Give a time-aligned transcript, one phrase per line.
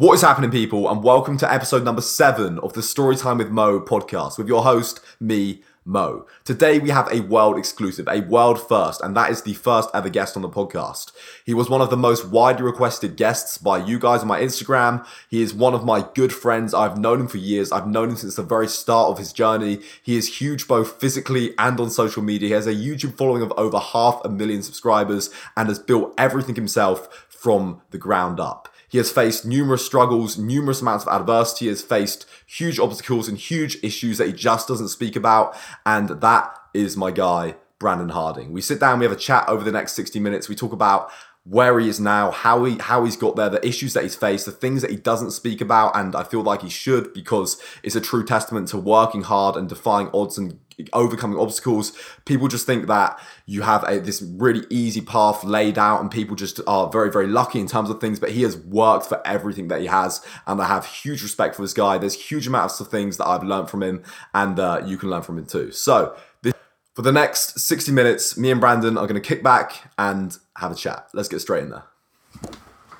[0.00, 3.80] What is happening, people, and welcome to episode number seven of the Storytime with Mo
[3.80, 6.24] podcast with your host, me, Mo.
[6.42, 10.08] Today we have a world exclusive, a world first, and that is the first ever
[10.08, 11.12] guest on the podcast.
[11.44, 15.06] He was one of the most widely requested guests by you guys on my Instagram.
[15.28, 16.72] He is one of my good friends.
[16.72, 17.70] I've known him for years.
[17.70, 19.80] I've known him since the very start of his journey.
[20.02, 22.48] He is huge both physically and on social media.
[22.48, 25.28] He has a YouTube following of over half a million subscribers
[25.58, 28.70] and has built everything himself from the ground up.
[28.90, 33.78] He has faced numerous struggles, numerous amounts of adversity, has faced huge obstacles and huge
[33.84, 35.56] issues that he just doesn't speak about.
[35.86, 38.52] And that is my guy, Brandon Harding.
[38.52, 40.48] We sit down, we have a chat over the next 60 minutes.
[40.48, 41.10] We talk about
[41.44, 44.44] where he is now, how he how he's got there, the issues that he's faced,
[44.44, 47.96] the things that he doesn't speak about, and I feel like he should because it's
[47.96, 50.58] a true testament to working hard and defying odds and
[50.92, 51.92] overcoming obstacles.
[52.24, 56.36] People just think that you have a, this really easy path laid out, and people
[56.36, 58.20] just are very, very lucky in terms of things.
[58.20, 61.62] But he has worked for everything that he has, and I have huge respect for
[61.62, 61.98] this guy.
[61.98, 64.02] There's huge amounts of things that I've learned from him,
[64.34, 65.72] and uh, you can learn from him too.
[65.72, 66.16] So.
[66.42, 66.54] This,
[66.94, 70.72] for the next 60 minutes, me and Brandon are going to kick back and have
[70.72, 71.08] a chat.
[71.14, 71.84] Let's get straight in there.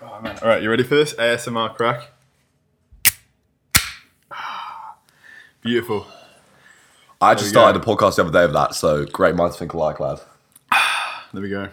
[0.02, 0.38] Oh.
[0.42, 1.14] All right, you ready for this?
[1.14, 2.10] ASMR crack.
[5.62, 6.06] Beautiful.
[7.22, 10.00] I just started a podcast the other day of that, so great minds think alike,
[10.00, 10.20] lad.
[11.32, 11.68] There we go.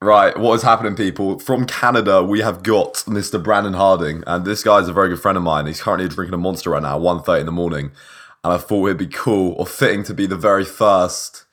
[0.00, 1.38] Right, what is happening, people?
[1.38, 3.42] From Canada, we have got Mr.
[3.42, 5.66] Brandon Harding, and this guy is a very good friend of mine.
[5.66, 7.92] He's currently drinking a monster right now, 1.30 in the morning,
[8.42, 11.44] and I thought it'd be cool or fitting to be the very first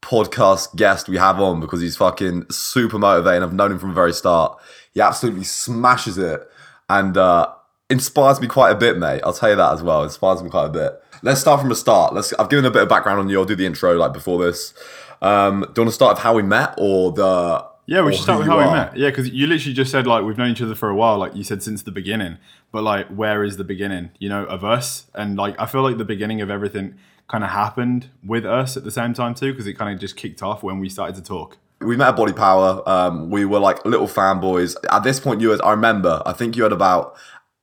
[0.00, 3.42] podcast guest we have on because he's fucking super motivating.
[3.42, 4.58] I've known him from the very start.
[4.94, 6.48] He absolutely smashes it
[6.88, 7.52] and uh,
[7.90, 9.20] inspires me quite a bit, mate.
[9.24, 10.04] I'll tell you that as well.
[10.04, 11.02] Inspires me quite a bit.
[11.26, 12.14] Let's start from the start.
[12.14, 12.32] Let's.
[12.34, 13.40] I've given a bit of background on you.
[13.40, 14.72] I'll do the intro like before this.
[15.20, 17.66] Um, do you want to start with how we met or the?
[17.86, 18.96] Yeah, we should start with how we met.
[18.96, 21.18] Yeah, because you literally just said like we've known each other for a while.
[21.18, 22.38] Like you said since the beginning,
[22.70, 24.10] but like where is the beginning?
[24.20, 26.94] You know, of us and like I feel like the beginning of everything
[27.26, 30.14] kind of happened with us at the same time too, because it kind of just
[30.14, 31.58] kicked off when we started to talk.
[31.80, 32.88] We met at Body Power.
[32.88, 34.76] Um, we were like little fanboys.
[34.92, 35.60] At this point, you had.
[35.60, 36.22] I remember.
[36.24, 37.16] I think you had about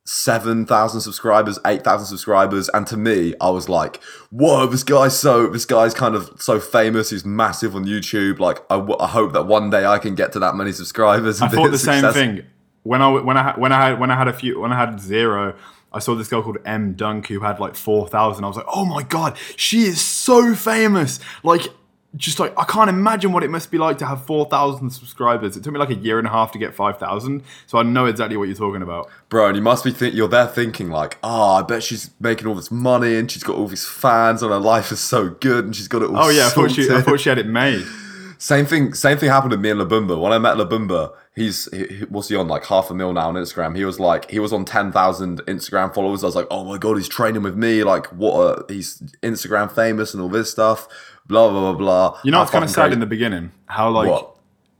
[0.04, 5.18] seven thousand subscribers, eight thousand subscribers, and to me, I was like, "Whoa, this guy's
[5.18, 5.48] so.
[5.48, 7.10] This guy's kind of so famous.
[7.10, 8.38] He's massive on YouTube.
[8.38, 11.40] Like, I, w- I hope that one day I can get to that many subscribers."
[11.40, 12.44] I thought the same thing
[12.82, 15.00] when I when I when I had when I had a few when I had
[15.00, 15.56] zero.
[15.92, 18.44] I saw this girl called M Dunk who had like four thousand.
[18.44, 21.20] I was like, oh my god, she is so famous.
[21.44, 21.68] Like,
[22.16, 25.56] just like I can't imagine what it must be like to have four thousand subscribers.
[25.56, 27.82] It took me like a year and a half to get five thousand, so I
[27.82, 29.08] know exactly what you're talking about.
[29.28, 29.46] bro.
[29.48, 32.54] And you must be think you're there thinking like, "Oh, I bet she's making all
[32.54, 35.74] this money and she's got all these fans and her life is so good and
[35.76, 37.84] she's got it all." Oh yeah, I thought she I thought she had it made.
[38.38, 38.92] Same thing.
[38.94, 40.20] Same thing happened to me and Labumba.
[40.20, 43.28] When I met Labumba, he's he, he- what's he on like half a mil now
[43.28, 43.74] on Instagram.
[43.76, 46.22] He was like he was on ten thousand Instagram followers.
[46.22, 47.82] I was like, oh my god, he's training with me.
[47.84, 48.34] Like what?
[48.68, 50.86] A, he's Instagram famous and all this stuff.
[51.26, 52.20] Blah blah blah blah.
[52.24, 52.94] You know, it's kind of sad crazy.
[52.94, 54.36] in the beginning how like What?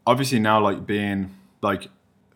[0.06, 1.88] obviously now like being like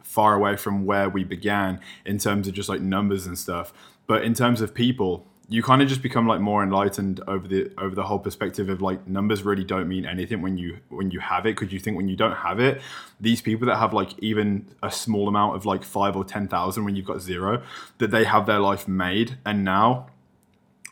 [0.03, 3.73] far away from where we began in terms of just like numbers and stuff,
[4.07, 7.71] but in terms of people, you kind of just become like more enlightened over the
[7.79, 11.21] over the whole perspective of like numbers really don't mean anything when you when you
[11.21, 12.81] have it because you think when you don't have it,
[13.21, 16.85] these people that have like even a small amount of like five or ten thousand
[16.85, 17.63] when you've got zero,
[17.99, 20.09] that they have their life made, and now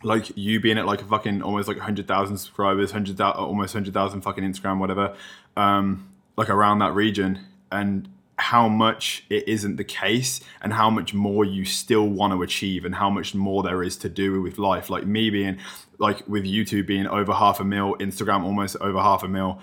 [0.02, 4.44] like you being at like a fucking almost like 100,000 subscribers, 100,000, almost 100,000 fucking
[4.44, 5.16] Instagram, whatever,
[5.56, 7.40] um, like around that region,
[7.72, 8.08] and
[8.38, 12.84] how much it isn't the case, and how much more you still want to achieve,
[12.84, 14.90] and how much more there is to do with life.
[14.90, 15.58] Like me being,
[15.98, 19.58] like with YouTube being over half a mil, Instagram almost over half a mil,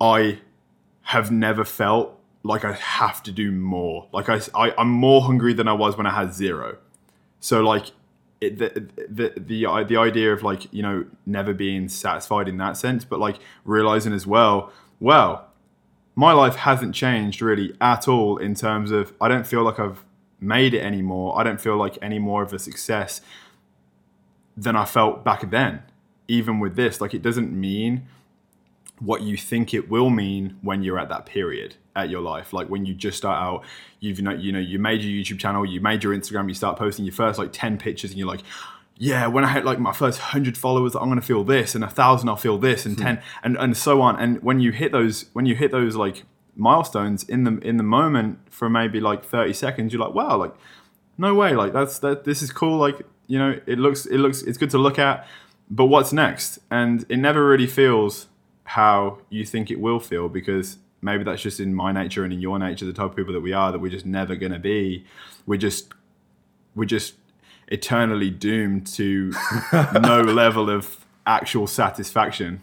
[0.00, 0.40] I
[1.02, 4.08] have never felt like I have to do more.
[4.12, 6.76] Like I, I I'm more hungry than I was when I had zero.
[7.40, 7.92] So like
[8.40, 12.76] it, the, the the the idea of like you know never being satisfied in that
[12.76, 15.48] sense, but like realizing as well, well,
[16.14, 20.04] my life hasn't changed really at all in terms of I don't feel like I've
[20.40, 21.38] made it anymore.
[21.38, 23.20] I don't feel like any more of a success
[24.56, 25.82] than I felt back then.
[26.28, 28.06] Even with this, like it doesn't mean
[28.98, 32.52] what you think it will mean when you're at that period at your life.
[32.52, 33.64] Like when you just start out
[34.00, 36.54] you've you know you know you made your youtube channel you made your instagram you
[36.54, 38.42] start posting your first like 10 pictures and you're like
[38.98, 41.88] yeah when i hit like my first 100 followers i'm gonna feel this and a
[41.88, 43.04] thousand i'll feel this and hmm.
[43.04, 44.14] 10 and and so on.
[44.20, 47.82] And when you hit those when you hit those like milestones in the in the
[47.82, 50.54] moment for maybe like 30 seconds you're like wow like
[51.16, 54.42] no way like that's that this is cool like you know it looks it looks
[54.42, 55.26] it's good to look at
[55.70, 56.58] but what's next?
[56.70, 58.28] And it never really feels
[58.64, 62.40] how you think it will feel because maybe that's just in my nature and in
[62.40, 64.58] your nature the type of people that we are that we're just never going to
[64.58, 65.04] be
[65.46, 65.92] we're just
[66.74, 67.14] we're just
[67.68, 69.32] eternally doomed to
[69.72, 72.62] no level of actual satisfaction.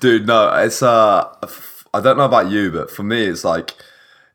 [0.00, 1.24] Dude, no, it's uh,
[1.94, 3.74] I don't know about you, but for me, it's like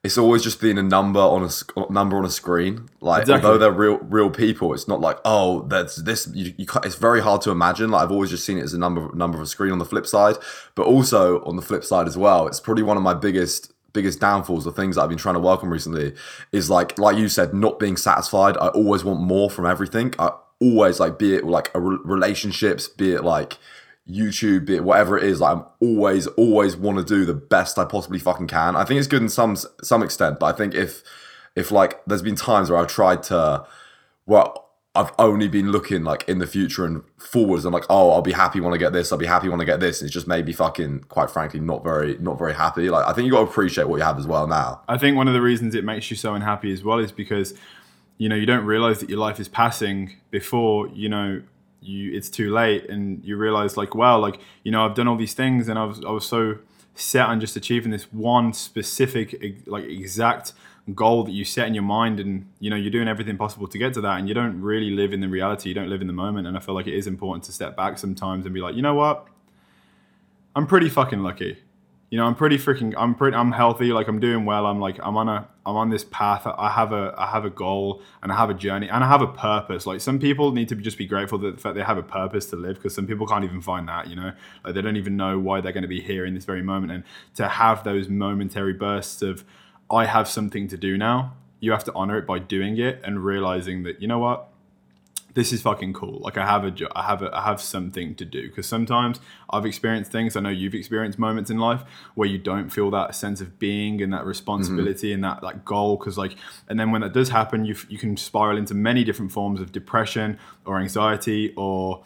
[0.03, 2.89] it's always just being a number on a uh, number on a screen.
[2.99, 3.45] Like, Exactly.
[3.47, 6.27] although they're real real people, it's not like oh, that's this.
[6.33, 7.89] You, you can't, it's very hard to imagine.
[7.91, 9.85] Like, I've always just seen it as a number number of a screen on the
[9.85, 10.35] flip side,
[10.75, 12.47] but also on the flip side as well.
[12.47, 15.39] It's probably one of my biggest biggest downfalls, the things that I've been trying to
[15.39, 16.13] work on recently,
[16.51, 18.57] is like like you said, not being satisfied.
[18.57, 20.13] I always want more from everything.
[20.19, 23.57] I always like be it like a re- relationships, be it like
[24.09, 25.39] YouTube, be it whatever it is.
[25.39, 28.75] Like I'm always always want to do the best I possibly fucking can.
[28.75, 31.03] I think it's good in some some extent, but I think if
[31.55, 33.65] if like there's been times where I've tried to
[34.25, 34.59] well.
[34.95, 37.65] I've only been looking like in the future and forwards.
[37.65, 39.11] I'm like, oh, I'll be happy when I get this.
[39.11, 39.99] I'll be happy when I get this.
[39.99, 42.91] And it's just made me fucking, quite frankly, not very, not very happy.
[42.91, 44.83] Like, I think you got to appreciate what you have as well now.
[44.87, 47.55] I think one of the reasons it makes you so unhappy as well is because
[48.19, 51.41] you know you don't realize that your life is passing before you know
[51.83, 55.15] you it's too late and you realize like wow like you know I've done all
[55.15, 56.57] these things and I was I was so
[56.95, 60.53] set on just achieving this one specific like exact
[60.93, 63.77] goal that you set in your mind and you know you're doing everything possible to
[63.77, 66.07] get to that and you don't really live in the reality you don't live in
[66.07, 68.61] the moment and I feel like it is important to step back sometimes and be
[68.61, 69.27] like you know what?
[70.55, 71.57] I'm pretty fucking lucky
[72.13, 72.93] you know, I'm pretty freaking.
[72.95, 73.35] I'm pretty.
[73.35, 73.91] I'm healthy.
[73.91, 74.67] Like I'm doing well.
[74.67, 75.49] I'm like I'm on a.
[75.65, 76.45] I'm on this path.
[76.45, 77.11] I have a.
[77.17, 79.87] I have a goal and I have a journey and I have a purpose.
[79.87, 82.75] Like some people need to just be grateful that they have a purpose to live
[82.75, 84.11] because some people can't even find that.
[84.11, 84.31] You know,
[84.63, 86.91] like they don't even know why they're going to be here in this very moment.
[86.91, 89.43] And to have those momentary bursts of,
[89.89, 91.33] I have something to do now.
[91.61, 94.49] You have to honor it by doing it and realizing that you know what
[95.33, 96.19] this is fucking cool.
[96.19, 99.19] Like I have a jo- I have a, I have something to do because sometimes
[99.49, 100.35] I've experienced things.
[100.35, 101.83] I know you've experienced moments in life
[102.15, 105.15] where you don't feel that sense of being and that responsibility mm-hmm.
[105.15, 105.97] and that that goal.
[105.97, 106.35] Because like,
[106.67, 109.71] and then when that does happen, you you can spiral into many different forms of
[109.71, 112.03] depression or anxiety or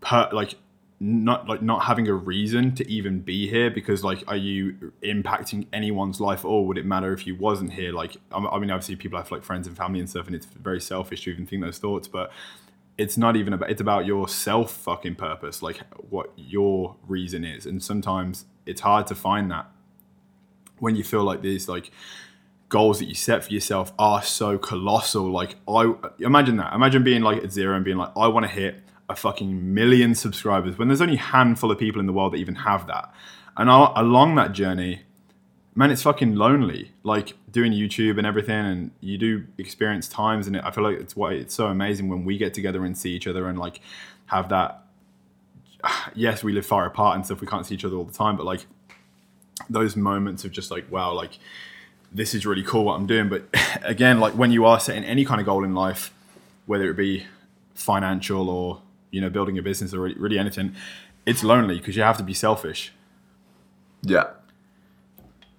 [0.00, 0.54] per, like
[1.00, 5.66] not like not having a reason to even be here because like are you impacting
[5.72, 7.92] anyone's life or would it matter if you wasn't here?
[7.92, 10.80] Like i mean obviously people have like friends and family and stuff and it's very
[10.80, 12.32] selfish to even think those thoughts but
[12.98, 15.80] it's not even about it's about your self fucking purpose like
[16.10, 17.64] what your reason is.
[17.64, 19.70] And sometimes it's hard to find that
[20.80, 21.92] when you feel like these like
[22.68, 25.30] goals that you set for yourself are so colossal.
[25.30, 26.74] Like i imagine that.
[26.74, 30.14] Imagine being like at zero and being like i want to hit a fucking million
[30.14, 33.12] subscribers when there's only a handful of people in the world that even have that.
[33.56, 35.02] And al- along that journey
[35.78, 40.60] man it's fucking lonely like doing youtube and everything and you do experience times and
[40.62, 43.28] i feel like it's why it's so amazing when we get together and see each
[43.28, 43.80] other and like
[44.26, 44.82] have that
[46.16, 48.36] yes we live far apart and stuff we can't see each other all the time
[48.36, 48.66] but like
[49.70, 51.38] those moments of just like wow like
[52.10, 53.28] this is really cool what i'm doing.
[53.28, 53.44] But
[53.82, 56.12] again like when you are setting any kind of goal in life
[56.66, 57.24] whether it be
[57.74, 60.74] financial or you know building a business or really, anything
[61.26, 62.92] it's lonely because you have to be selfish
[64.02, 64.24] Yeah.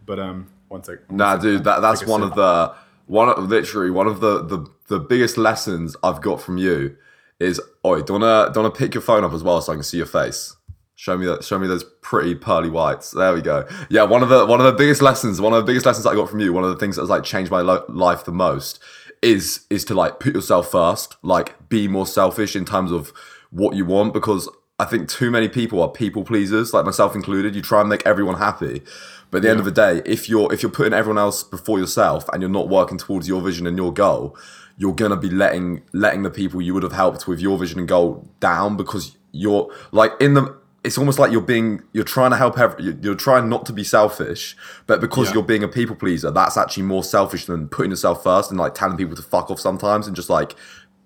[0.05, 2.31] but um one sec Nah, dude, that that's one sip.
[2.31, 2.73] of the
[3.07, 6.95] one of literally one of the the the biggest lessons I've got from you
[7.39, 9.83] is oi, do wanna do wanna pick your phone up as well so I can
[9.83, 10.55] see your face.
[10.95, 11.43] Show me that.
[11.45, 13.11] Show me those pretty pearly whites.
[13.11, 13.65] There we go.
[13.89, 15.39] Yeah, one of the one of the biggest lessons.
[15.39, 16.51] One of the biggest lessons I got from you.
[16.51, 18.79] One of the things that has like changed my lo- life the most
[19.21, 21.15] is is to like put yourself first.
[21.23, 23.13] Like be more selfish in terms of
[23.51, 24.47] what you want because
[24.79, 27.55] I think too many people are people pleasers, like myself included.
[27.55, 28.81] You try and make everyone happy,
[29.29, 31.79] but at the end of the day, if you're if you're putting everyone else before
[31.79, 34.37] yourself and you're not working towards your vision and your goal,
[34.77, 37.87] you're gonna be letting letting the people you would have helped with your vision and
[37.89, 40.57] goal down because you're like in the.
[40.81, 43.73] It's almost like you're being you're trying to help every, you're- you're trying not to
[43.73, 44.55] be selfish,
[44.87, 45.33] but because Yeah.
[45.33, 48.75] you're being a people pleaser, that's actually more selfish than putting yourself first and like
[48.75, 50.55] telling people to fuck off sometimes and just like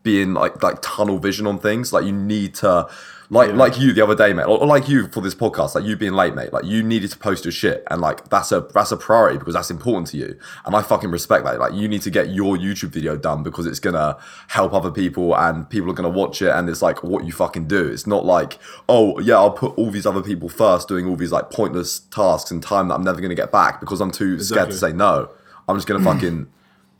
[0.03, 1.91] being like like tunnel vision on things.
[1.91, 2.87] Like you need to
[3.29, 5.85] like like you the other day, mate, or, or like you for this podcast, like
[5.85, 6.53] you being late, mate.
[6.53, 9.55] Like you needed to post your shit, and like that's a that's a priority because
[9.55, 11.59] that's important to you, and I fucking respect that.
[11.59, 14.17] Like you need to get your YouTube video done because it's gonna
[14.49, 17.67] help other people, and people are gonna watch it, and it's like what you fucking
[17.67, 17.87] do.
[17.87, 21.31] It's not like oh yeah, I'll put all these other people first, doing all these
[21.31, 24.69] like pointless tasks and time that I'm never gonna get back because I'm too scared
[24.69, 25.29] to say no.
[25.67, 26.47] I'm just gonna fucking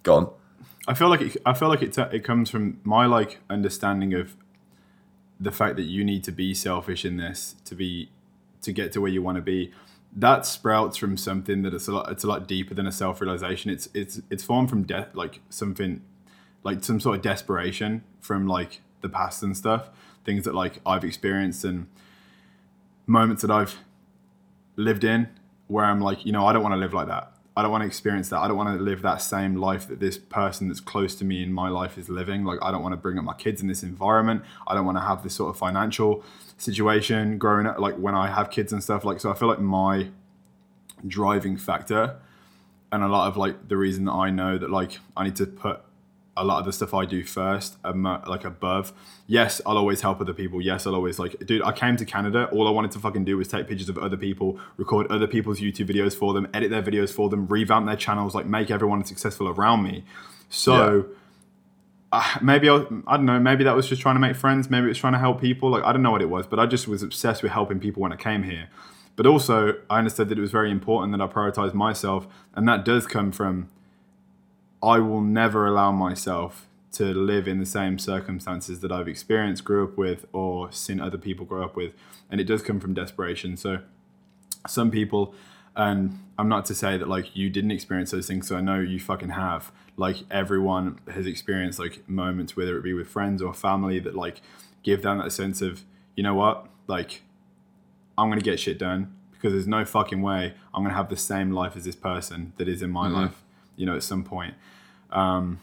[0.04, 0.30] go on.
[0.88, 4.36] I feel like it, I feel like it it comes from my like understanding of
[5.40, 8.10] the fact that you need to be selfish in this to be
[8.62, 9.72] to get to where you want to be.
[10.16, 13.22] That sprouts from something that it's a lot it's a lot deeper than a self
[13.22, 13.72] realization.
[13.72, 16.02] It's it's it's formed from death like something
[16.64, 19.90] like some sort of desperation from like the past and stuff,
[20.24, 21.88] things that like I've experienced and
[23.06, 23.80] moments that I've
[24.76, 25.28] lived in
[25.68, 27.33] where I'm like, you know, I don't want to live like that.
[27.56, 28.40] I don't want to experience that.
[28.40, 31.44] I don't want to live that same life that this person that's close to me
[31.44, 32.44] in my life is living.
[32.46, 34.44] Like I don't want to bring up my kids in this environment.
[34.66, 36.24] I don't want to have this sort of financial
[36.58, 39.06] situation growing up like when I have kids and stuff.
[39.06, 40.08] Like so I feel like my
[41.06, 42.20] driving factor
[42.92, 45.46] and a lot of like the reason that I know that like I need to
[45.46, 45.82] put
[46.36, 48.92] a lot of the stuff I do first, um, like above.
[49.28, 50.62] Yes, I'll always help other people.
[50.62, 51.62] Yes, I'll always like, dude.
[51.62, 52.50] I came to Canada.
[52.52, 55.60] All I wanted to fucking do was take pictures of other people, record other people's
[55.60, 59.04] YouTube videos for them, edit their videos for them, revamp their channels, like make everyone
[59.06, 60.04] successful around me.
[60.50, 60.96] So.
[60.96, 61.16] Yeah.
[62.16, 62.76] Uh, maybe I,
[63.08, 63.40] I don't know.
[63.40, 64.70] Maybe that was just trying to make friends.
[64.70, 65.72] Maybe it was trying to help people.
[65.72, 68.04] Like I don't know what it was, but I just was obsessed with helping people
[68.04, 68.70] when I came here.
[69.16, 72.86] But also, I understood that it was very important that I prioritize myself, and that
[72.86, 73.68] does come from
[74.84, 79.84] I will never allow myself to live in the same circumstances that I've experienced, grew
[79.84, 81.94] up with, or seen other people grow up with.
[82.30, 83.58] And it does come from desperation.
[83.58, 83.80] So,
[84.68, 85.34] some people,
[85.76, 88.80] and I'm not to say that like you didn't experience those things, so I know
[88.80, 89.72] you fucking have.
[89.98, 94.42] Like, everyone has experienced like moments, whether it be with friends or family, that like
[94.84, 95.84] give them that sense of,
[96.16, 97.24] you know what, like,
[98.18, 101.52] I'm gonna get shit done because there's no fucking way I'm gonna have the same
[101.52, 103.16] life as this person that is in my mm-hmm.
[103.16, 103.44] life,
[103.76, 104.54] you know, at some point.
[105.14, 105.60] Um,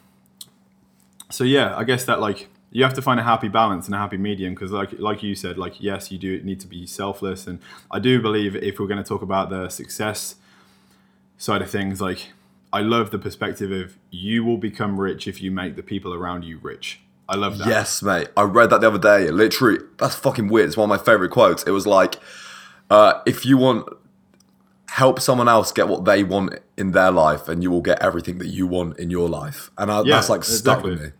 [1.30, 3.98] so yeah, I guess that like you have to find a happy balance and a
[3.98, 7.46] happy medium because like like you said, like yes, you do need to be selfless,
[7.46, 7.58] and
[7.90, 10.36] I do believe if we're going to talk about the success
[11.36, 12.32] side of things, like
[12.72, 16.44] I love the perspective of you will become rich if you make the people around
[16.44, 17.00] you rich.
[17.28, 17.68] I love that.
[17.68, 18.28] Yes, mate.
[18.36, 19.30] I read that the other day.
[19.30, 20.68] Literally, that's fucking weird.
[20.68, 21.62] It's one of my favorite quotes.
[21.62, 22.16] It was like,
[22.90, 23.88] uh, if you want
[24.90, 28.38] help someone else get what they want in their life and you will get everything
[28.38, 29.70] that you want in your life.
[29.78, 30.90] And I, yeah, that's like stuck exactly.
[30.90, 31.10] with me.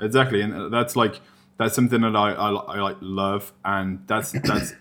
[0.00, 1.20] Exactly and uh, that's like
[1.58, 4.74] that's something that I, I, I like love and that's that's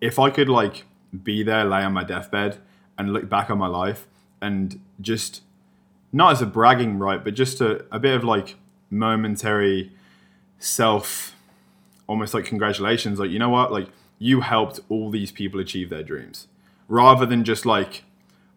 [0.00, 0.84] if i could like
[1.24, 2.58] be there lay on my deathbed
[2.96, 4.06] and look back on my life
[4.40, 5.42] and just
[6.12, 8.56] not as a bragging right but just a, a bit of like
[8.88, 9.92] momentary
[10.58, 11.34] self
[12.06, 13.88] almost like congratulations like you know what like
[14.18, 16.46] you helped all these people achieve their dreams
[16.88, 18.04] rather than just like,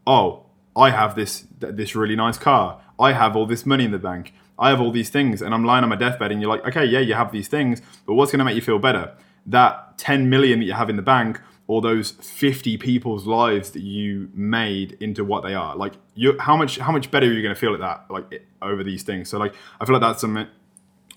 [0.06, 0.46] oh,
[0.76, 2.82] I have this this really nice car.
[3.00, 4.34] I have all this money in the bank.
[4.58, 6.84] I have all these things, and I'm lying on my deathbed, and you're like, okay,
[6.84, 9.14] yeah, you have these things, but what's going to make you feel better?
[9.46, 13.84] That 10 million that you have in the bank, or those 50 people's lives that
[13.84, 15.76] you made into what they are.
[15.78, 18.06] Like, you, how much how much better are you going to feel at that?
[18.10, 19.30] Like over these things.
[19.30, 20.48] So like, I feel like that's something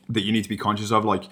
[0.09, 1.05] that you need to be conscious of.
[1.05, 1.25] Like,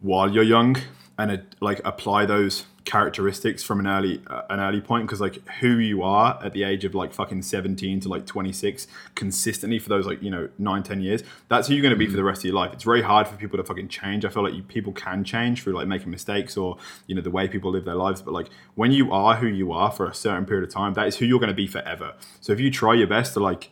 [0.00, 0.76] while you're young,
[1.20, 5.46] and uh, like apply those characteristics from an early uh, an early point because like
[5.60, 9.88] who you are at the age of like fucking 17 to like 26 consistently for
[9.88, 12.16] those like you know 9 10 years that's who you're going to be mm for
[12.16, 12.72] the rest of your life.
[12.72, 14.24] It's very hard for people to fucking change.
[14.24, 17.30] I feel like you, people can change through like making mistakes or you know the
[17.30, 20.14] way people live their lives but like when you are who you are for a
[20.14, 22.14] certain period of time that is who you're going to be forever.
[22.40, 23.70] So if you try your best to like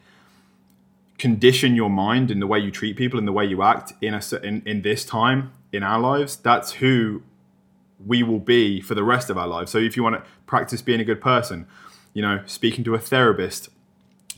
[1.19, 4.15] condition your mind in the way you treat people and the way you act in
[4.15, 7.23] a in, in this time in our lives that's who
[8.07, 9.71] we will be for the rest of our lives.
[9.71, 11.67] So if you want to practice being a good person,
[12.14, 13.69] you know, speaking to a therapist,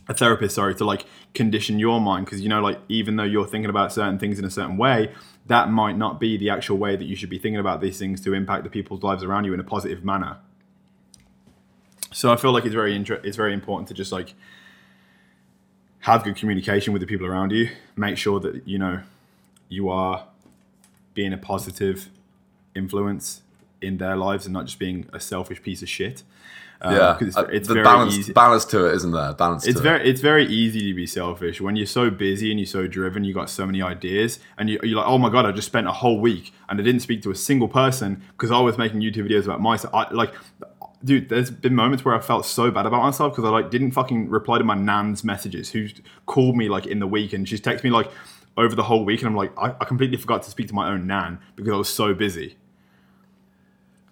[0.08, 3.46] a therapist, sorry, to like condition your mind because you know, like even though you're
[3.46, 5.12] thinking about certain things in a certain way,
[5.46, 8.20] that might not be the actual way that you should be thinking about these things
[8.22, 10.38] to impact the people's lives around you in a positive manner.
[12.12, 14.34] So I feel like it's very inter- it's very important to just like
[16.00, 17.70] have good communication with the people around you.
[17.94, 19.02] Make sure that you know
[19.68, 20.26] you are
[21.14, 22.08] being a positive
[22.74, 23.42] influence
[23.82, 26.22] in their lives and not just being a selfish piece of shit.
[26.82, 28.32] Um, yeah, it's, uh, it's the very balance, easy.
[28.32, 29.34] balance to it, isn't there?
[29.34, 29.66] Balance.
[29.66, 30.08] It's very, it.
[30.08, 33.22] it's very easy to be selfish when you're so busy and you're so driven.
[33.22, 35.86] You got so many ideas, and you, are like, oh my god, I just spent
[35.86, 39.00] a whole week and I didn't speak to a single person because I was making
[39.00, 39.94] YouTube videos about myself.
[39.94, 40.32] I, like,
[41.04, 43.90] dude, there's been moments where I felt so bad about myself because I like didn't
[43.90, 45.86] fucking reply to my nan's messages, who
[46.24, 48.10] called me like in the week and she's texted me like
[48.56, 50.88] over the whole week, and I'm like, I, I completely forgot to speak to my
[50.88, 52.56] own nan because I was so busy.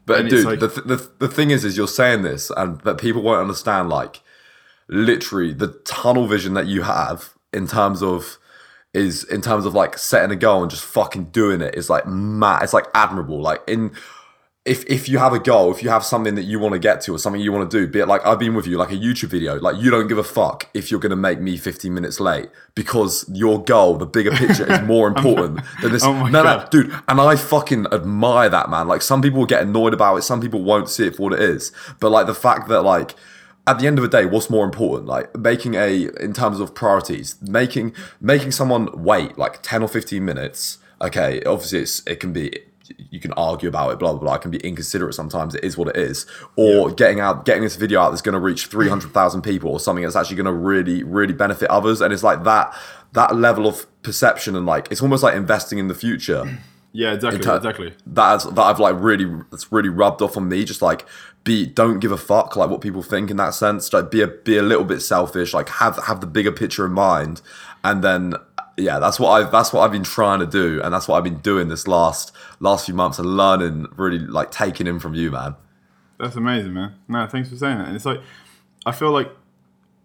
[0.09, 2.81] But and dude, like, the, th- the the thing is, is you're saying this, and
[2.81, 3.88] that people won't understand.
[3.88, 4.23] Like,
[4.88, 8.38] literally, the tunnel vision that you have in terms of
[8.95, 12.07] is in terms of like setting a goal and just fucking doing it is like
[12.07, 12.62] mad.
[12.62, 13.41] It's like admirable.
[13.41, 13.93] Like in
[14.69, 17.01] if if you have a goal, if you have something that you want to get
[17.03, 18.91] to or something you want to do, be it like I've been with you, like
[18.91, 21.57] a YouTube video, like you don't give a fuck if you're going to make me
[21.57, 26.05] 15 minutes late because your goal, the bigger picture, is more important than this.
[26.05, 28.87] Oh no, no, dude, and I fucking admire that man.
[28.87, 31.41] Like some people get annoyed about it, some people won't see it for what it
[31.41, 33.15] is, but like the fact that like
[33.67, 35.07] at the end of the day, what's more important?
[35.07, 40.23] Like making a in terms of priorities, making making someone wait like 10 or 15
[40.23, 40.79] minutes.
[41.01, 42.53] Okay, obviously it's it can be
[43.11, 44.33] you can argue about it, blah blah blah.
[44.33, 45.55] I can be inconsiderate sometimes.
[45.55, 46.26] It is what it is.
[46.57, 49.71] Or getting out, getting this video out that's going to reach three hundred thousand people
[49.71, 52.00] or something that's actually going to really really benefit others.
[52.00, 52.76] And it's like that
[53.12, 56.59] that level of perception and like it's almost like investing in the future.
[56.93, 57.95] Yeah, exactly, ter- exactly.
[58.07, 60.64] That's that I've like really that's really rubbed off on me.
[60.64, 61.07] Just like
[61.45, 63.93] be don't give a fuck like what people think in that sense.
[63.93, 65.55] Like be a be a little bit selfish.
[65.55, 67.43] Like have have the bigger picture in mind,
[67.85, 68.35] and then
[68.79, 71.25] yeah, that's what I've that's what I've been trying to do, and that's what I've
[71.25, 75.31] been doing this last last few months and learning really like taking in from you,
[75.31, 75.57] man.
[76.19, 76.95] That's amazing, man.
[77.07, 77.89] No, thanks for saying that.
[77.89, 78.21] And it's like
[78.87, 79.31] I feel like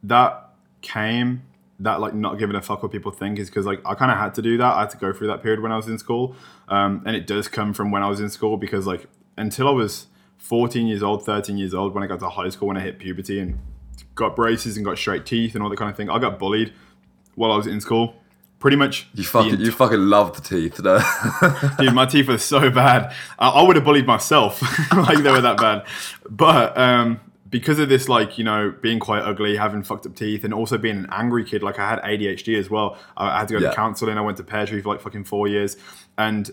[0.03, 0.49] that
[0.81, 1.43] came
[1.79, 4.17] that like not giving a fuck what people think is because like I kind of
[4.17, 4.73] had to do that.
[4.73, 6.35] I had to go through that period when I was in school,
[6.67, 9.05] um, and it does come from when I was in school because like
[9.37, 12.67] until I was 14 years old, 13 years old, when I got to high school,
[12.67, 13.59] when I hit puberty and
[14.15, 16.73] got braces and got straight teeth and all that kind of thing, I got bullied
[17.35, 18.15] while I was in school.
[18.63, 20.97] Pretty much, You fucking you fucking love the teeth, no?
[21.83, 23.13] dude, my teeth were so bad.
[23.37, 24.61] I, I would have bullied myself,
[24.95, 25.85] like they were that bad.
[26.29, 30.45] But um, because of this, like you know, being quite ugly, having fucked up teeth,
[30.45, 32.97] and also being an angry kid, like I had ADHD as well.
[33.17, 33.71] I, I had to go Yeah.
[33.71, 34.17] to counselling.
[34.17, 35.75] I went to Pear Tree for like fucking four years,
[36.17, 36.49] and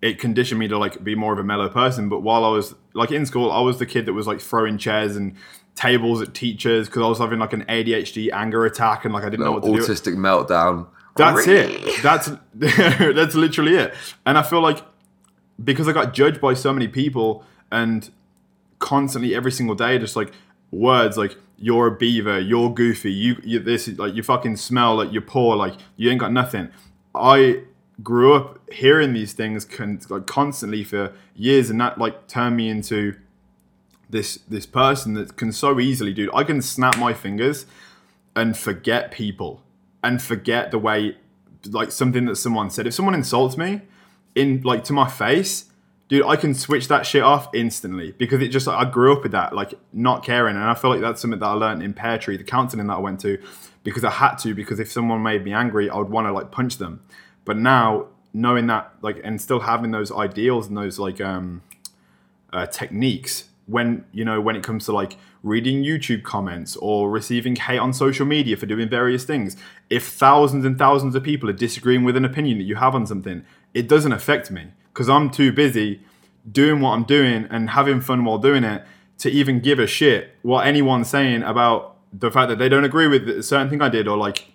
[0.00, 2.08] it conditioned me to like be more of a mellow person.
[2.08, 4.78] But while I was like in school, I was the kid that was like throwing
[4.78, 5.34] chairs and
[5.74, 9.28] tables at teachers because I was having like an ADHD anger attack and like I
[9.28, 9.80] didn't know what to do.
[9.82, 10.86] Autistic meltdown.
[11.16, 12.02] That's it.
[12.02, 13.94] That's that's literally it.
[14.26, 14.84] And I feel like
[15.62, 18.10] because I got judged by so many people and
[18.78, 20.32] constantly every single day, just like
[20.70, 25.12] words like "you're a beaver," "you're goofy," you, you this like you fucking smell like
[25.12, 26.68] you're poor, like you ain't got nothing.
[27.14, 27.62] I
[28.02, 32.68] grew up hearing these things con- like constantly for years, and that like turned me
[32.68, 33.16] into
[34.10, 36.30] this this person that can so easily, dude.
[36.34, 37.66] I can snap my fingers
[38.34, 39.62] and forget people
[40.02, 41.16] and forget the way
[41.70, 42.86] like something that someone said.
[42.86, 43.82] If someone insults me
[44.34, 45.66] in like to my face,
[46.08, 49.32] dude, I can switch that shit off instantly because it just I grew up with
[49.32, 50.56] that, like not caring.
[50.56, 52.94] And I feel like that's something that I learned in Pear Tree, the counseling that
[52.94, 53.38] I went to,
[53.84, 56.50] because I had to, because if someone made me angry, I would want to like
[56.50, 57.02] punch them.
[57.44, 61.62] But now knowing that like and still having those ideals and those like um
[62.52, 67.56] uh, techniques when you know when it comes to like reading YouTube comments or receiving
[67.56, 69.56] hate on social media for doing various things.
[69.90, 73.06] If thousands and thousands of people are disagreeing with an opinion that you have on
[73.06, 73.44] something,
[73.74, 76.02] it doesn't affect me because I'm too busy
[76.50, 78.84] doing what I'm doing and having fun while doing it
[79.18, 83.06] to even give a shit what anyone's saying about the fact that they don't agree
[83.06, 84.51] with a certain thing I did or like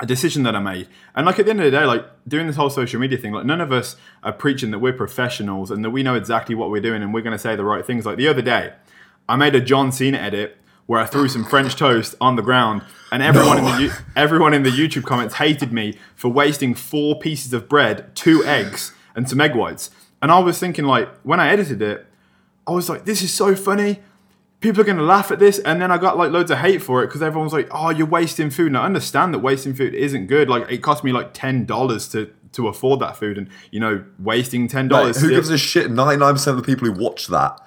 [0.00, 0.88] a decision that I made.
[1.14, 3.32] And like at the end of the day, like doing this whole social media thing,
[3.32, 6.70] like none of us are preaching that we're professionals and that we know exactly what
[6.70, 8.04] we're doing and we're going to say the right things.
[8.04, 8.72] Like the other day,
[9.28, 12.82] I made a John Cena edit where I threw some French toast on the ground,
[13.10, 17.52] and everyone in the everyone in the YouTube comments hated me for wasting four pieces
[17.54, 19.90] of bread, two eggs, and some egg whites.
[20.20, 22.06] And I was thinking, like, when I edited it,
[22.66, 24.00] I was like, this is so funny.
[24.64, 25.58] People are going to laugh at this.
[25.58, 27.90] And then I got like loads of hate for it because everyone was like, oh,
[27.90, 28.68] you're wasting food.
[28.68, 30.48] And I understand that wasting food isn't good.
[30.48, 33.36] Like, it cost me like $10 to, to afford that food.
[33.36, 34.90] And, you know, wasting $10.
[34.90, 35.90] Like, who gives a shit?
[35.90, 37.60] Ninety nine percent of the people who watch that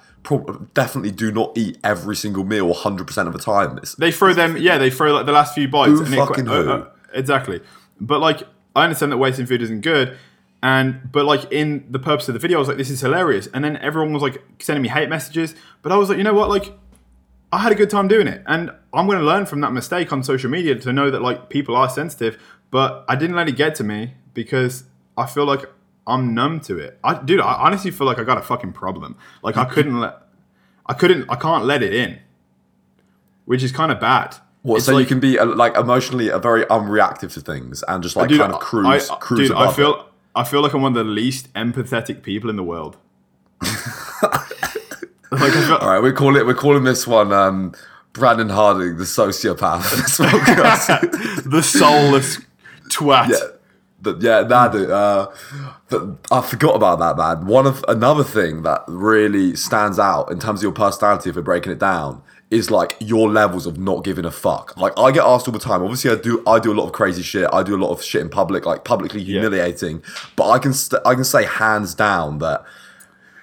[0.74, 3.78] definitely do not eat every single meal hundred percent of the time.
[3.78, 5.92] It's, they throw them, yeah, they throw like the last few bites.
[5.92, 6.70] Who and fucking it, uh, who?
[6.70, 7.60] uh, exactly.
[8.00, 8.42] But like,
[8.76, 10.18] I understand that wasting food isn't good.
[10.62, 13.46] And but like in the purpose of the video, I was like, this is hilarious.
[13.54, 15.54] And then everyone was like sending me hate messages.
[15.82, 16.48] But I was like, you know what?
[16.48, 16.72] Like,
[17.52, 18.42] I had a good time doing it.
[18.46, 21.48] And I'm going to learn from that mistake on social media to know that like
[21.48, 22.40] people are sensitive.
[22.70, 24.84] But I didn't let it get to me because
[25.16, 25.64] I feel like
[26.06, 26.98] I'm numb to it.
[27.02, 29.16] I, dude, I honestly feel like I got a fucking problem.
[29.42, 30.16] Like I couldn't let,
[30.86, 32.18] I couldn't, I can't let it in,
[33.46, 34.36] which is kind of bad.
[34.62, 38.02] what, It's so you can be uh, like emotionally a very unreactive to things and
[38.02, 40.06] just like Dude, kind of cruise, I, cruise dude, I feel, it.
[40.34, 42.96] I feel like I'm one of the least empathetic people in the world.
[45.32, 46.46] like All right, we call it.
[46.46, 47.74] We're calling this one um,
[48.14, 49.90] Brandon Harding, the sociopath.
[49.96, 51.42] This podcast.
[51.50, 52.38] the soulless
[52.88, 53.28] twat.
[53.28, 53.38] yeah,
[54.00, 55.28] the, yeah, dude, uh,
[55.90, 57.46] but I forgot about that, man.
[57.46, 61.42] One of another thing that really stands out in terms of your personality, if we're
[61.42, 64.74] breaking it down, is like your levels of not giving a fuck.
[64.78, 65.82] Like I get asked all the time.
[65.82, 66.42] Obviously, I do.
[66.46, 67.48] I do a lot of crazy shit.
[67.52, 70.02] I do a lot of shit in public, like publicly humiliating.
[70.36, 72.64] But I can, st- I can say hands down that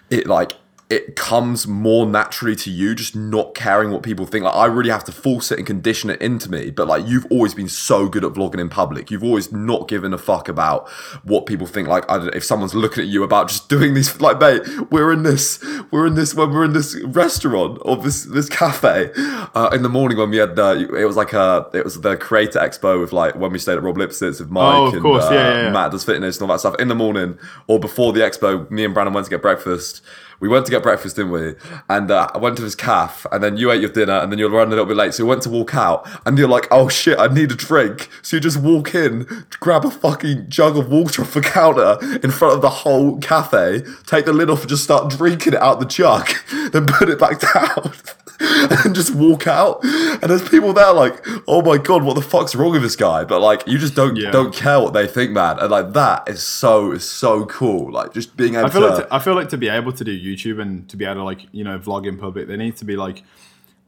[0.10, 0.54] it like
[0.88, 4.44] it comes more naturally to you just not caring what people think.
[4.46, 7.26] Like i really have to force it and condition it into me but like you've
[7.32, 9.10] always been so good at vlogging in public.
[9.10, 10.88] You've always not given a fuck about
[11.24, 11.88] what people think.
[11.88, 14.62] Like i don't know if someone's looking at you about just doing these like mate
[14.92, 19.12] we're in this we're in this when we're in this restaurant or this this cafe
[19.56, 22.16] uh, in the morning when we had the it was like a it was the
[22.18, 25.02] creator expo with like when we stayed at rob lipsett with mike Oh, of and
[25.02, 25.72] course, uh, yeah, yeah, yeah.
[25.72, 28.86] matt does fitness and all that stuff in the morning or before the expo me
[28.86, 30.02] and brandon went to get breakfast
[30.40, 31.54] we went to get breakfast, didn't we?
[31.90, 34.40] And uh, I went to this calf, and then you ate your dinner, and then
[34.40, 35.14] you're running a little bit late.
[35.14, 38.10] So you went to walk out, and you're like, "Oh shit, I need a drink."
[38.22, 42.32] So you just walk in, grab a fucking jug of water off the counter in
[42.32, 45.80] front of the whole cafe, take the lid off, and just start drinking it out
[45.80, 46.28] the jug,
[46.72, 47.94] then put it back down.
[48.38, 52.54] And just walk out, and there's people there like, "Oh my god, what the fuck's
[52.54, 54.30] wrong with this guy?" But like, you just don't Yeah.
[54.32, 55.58] don't care what they think, man.
[55.58, 57.94] And like that is so is so cool.
[57.94, 58.88] Like just being able I feel to.
[58.90, 61.16] like to, I feel like to be able to do YouTube and to be able
[61.16, 63.24] to like you know vlog in public, there needs to be like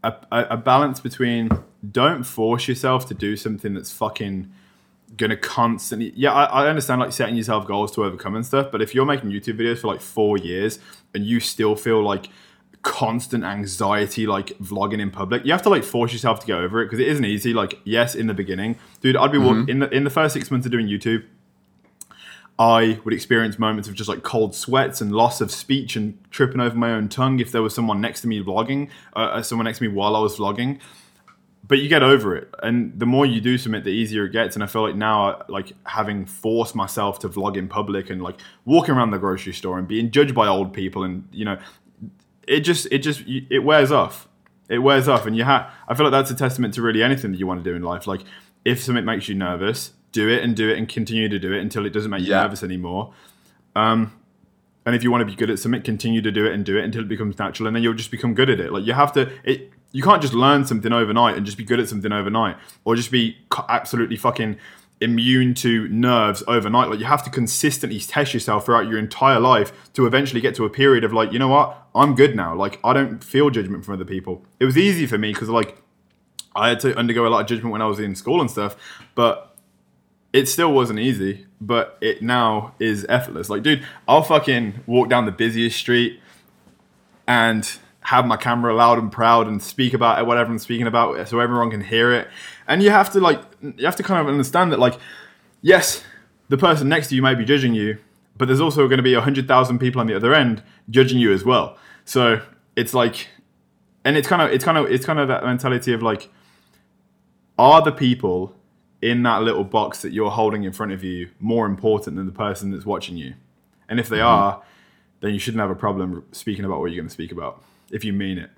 [0.04, 1.50] a, a, balance between
[1.90, 4.52] don't force yourself to do something that's fucking
[5.16, 6.14] gonna constantly.
[6.16, 9.06] Yeah, I, I understand like setting yourself goals to overcome and stuff, but if you're
[9.06, 10.80] making YouTube videos for like four years
[11.14, 12.30] and you still feel like
[12.84, 16.82] constant anxiety like vlogging in public you have to like force yourself to get over
[16.82, 19.70] it because it isn't easy like yes in the beginning dude i'd be walk- mm-hmm.
[19.70, 21.26] in the in the first six months of doing youtube
[22.60, 26.60] I would experience moments of just like cold sweats and loss of speech and tripping
[26.60, 29.66] over my own tongue if there was someone next to me vlogging, uh, uh, someone
[29.66, 30.80] next to me while I was vlogging.
[31.68, 34.56] But you get over it, and the more you do something, the easier it gets.
[34.56, 38.40] And I feel like now, like having forced myself to vlog in public and like
[38.64, 41.60] walking around the grocery store and being judged by old people, and you know,
[42.48, 44.30] it just it just it wears off.
[44.70, 45.70] It wears off, and you have.
[45.90, 47.84] I feel like that's a testament to really anything that you want to do in
[47.84, 48.08] life.
[48.08, 48.22] Like
[48.64, 51.60] if something makes you nervous, do it and do it and continue to do it
[51.62, 52.42] until it doesn't make you Yeah.
[52.44, 53.14] nervous anymore.
[53.76, 54.00] Um,
[54.86, 56.78] and if you want to be good at something, continue to do it and do
[56.78, 58.72] it until it becomes natural, and then you'll just become good at it.
[58.72, 59.30] Like you have to.
[59.44, 62.96] It you can't just learn something overnight and just be good at something overnight, or
[62.96, 63.38] just be
[63.70, 64.58] absolutely fucking
[65.00, 66.90] immune to nerves overnight.
[66.90, 70.66] Like you have to consistently test yourself throughout your entire life to eventually get to
[70.66, 72.56] a period of like, you know what, I'm good now.
[72.56, 74.44] Like I don't feel judgment from other people.
[74.60, 75.78] It was easy for me because like
[76.56, 78.76] I had to undergo a lot of judgment when I was in school and stuff,
[79.16, 79.56] but
[80.38, 81.46] it still wasn't easy.
[81.60, 83.50] But it now is effortless.
[83.50, 86.20] Like, dude, I'll fucking walk down the busiest street
[87.28, 87.68] and
[88.02, 91.40] have my camera loud and proud and speak about it, whatever I'm speaking about, so
[91.40, 92.28] everyone can hear it.
[92.68, 95.00] And you have to like, you have to kind of understand that, like,
[95.64, 96.04] yes,
[96.48, 97.98] the person next to you might be judging you,
[98.38, 101.34] but there's also going to be hundred thousand people on the other end judging you
[101.34, 101.76] as well.
[102.06, 102.42] So
[102.76, 103.30] it's like,
[104.06, 106.30] and it's kind of, it's kind of, it's kind of that mentality of like,
[107.58, 108.54] are the people
[109.02, 112.32] in that little box that you're holding in front of you more important than the
[112.32, 113.34] person that's watching you?
[113.90, 114.28] And if they mm-hmm.
[114.28, 114.64] are,
[115.22, 118.04] then you shouldn't have a problem speaking about what you're going to speak about if
[118.04, 118.50] you mean it.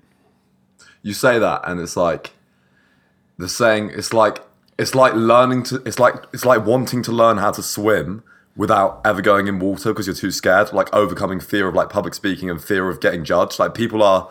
[1.02, 2.32] you say that and it's like
[3.38, 4.40] the saying it's like
[4.78, 8.22] it's like learning to it's like it's like wanting to learn how to swim
[8.56, 12.14] without ever going in water because you're too scared like overcoming fear of like public
[12.14, 14.28] speaking and fear of getting judged like people are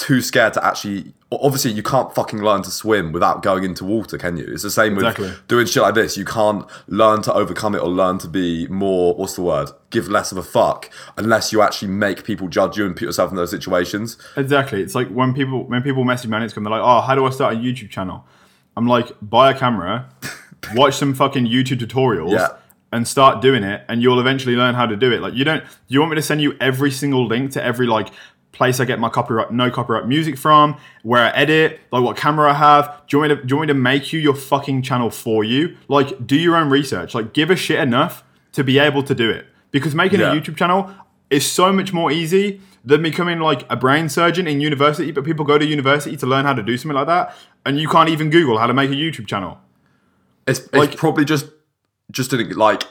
[0.00, 4.16] too scared to actually obviously you can't fucking learn to swim without going into water
[4.18, 5.26] can you it's the same Exactly.
[5.28, 8.66] with doing shit like this you can't learn to overcome it or learn to be
[8.68, 12.76] more what's the word give less of a fuck unless you actually make people judge
[12.78, 14.80] you and put yourself in those situations Exactly.
[14.82, 17.24] It's like when people when people message me on Instagram, they're like, "Oh, how do
[17.26, 18.24] I start a YouTube channel?"
[18.76, 20.08] I'm like, "Buy a camera,
[20.74, 22.48] watch some fucking YouTube tutorials, Yeah.
[22.92, 25.62] and start doing it, and you'll eventually learn how to do it." Like, you don't.
[25.88, 28.08] You want me to send you every single link to every like
[28.52, 32.50] place I get my copyright no copyright music from, where I edit, like what camera
[32.50, 33.02] I have?
[33.08, 35.10] Do you want me to do you want me to make you your fucking channel
[35.10, 35.76] for you?
[35.88, 37.14] Like, do your own research.
[37.14, 39.46] Like, give a shit enough to be able to do it.
[39.70, 40.32] Because making Yeah.
[40.32, 40.90] a YouTube channel
[41.30, 45.12] is so much more easy than becoming like a brain surgeon in university.
[45.12, 47.88] But people go to university to learn how to do something like that, and you
[47.88, 49.58] can't even Google how to make a YouTube channel.
[50.46, 51.46] It's, it's Like- probably just
[52.10, 52.82] just an, like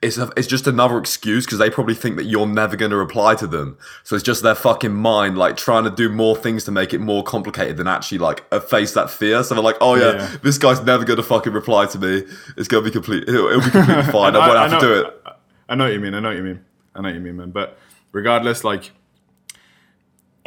[0.00, 2.96] it's a, it's just another excuse because they probably think that you're never going to
[2.96, 3.76] reply to them.
[4.04, 7.00] So it's just their fucking mind like trying to do more things to make it
[7.00, 9.42] more complicated than actually like uh, face that fear.
[9.42, 10.36] So they're like, oh yeah, Yeah.
[10.42, 12.22] this guy's never going to fucking reply to me.
[12.56, 13.28] It's going to be complete.
[13.28, 14.36] It'll, it'll be completely fine.
[14.36, 15.22] I, won't have to know, do it.
[15.26, 15.32] I,
[15.70, 16.14] I know what you mean.
[16.14, 16.64] I know what you mean.
[16.94, 17.50] I know what you mean, man.
[17.50, 17.76] But
[18.12, 18.92] regardless, like,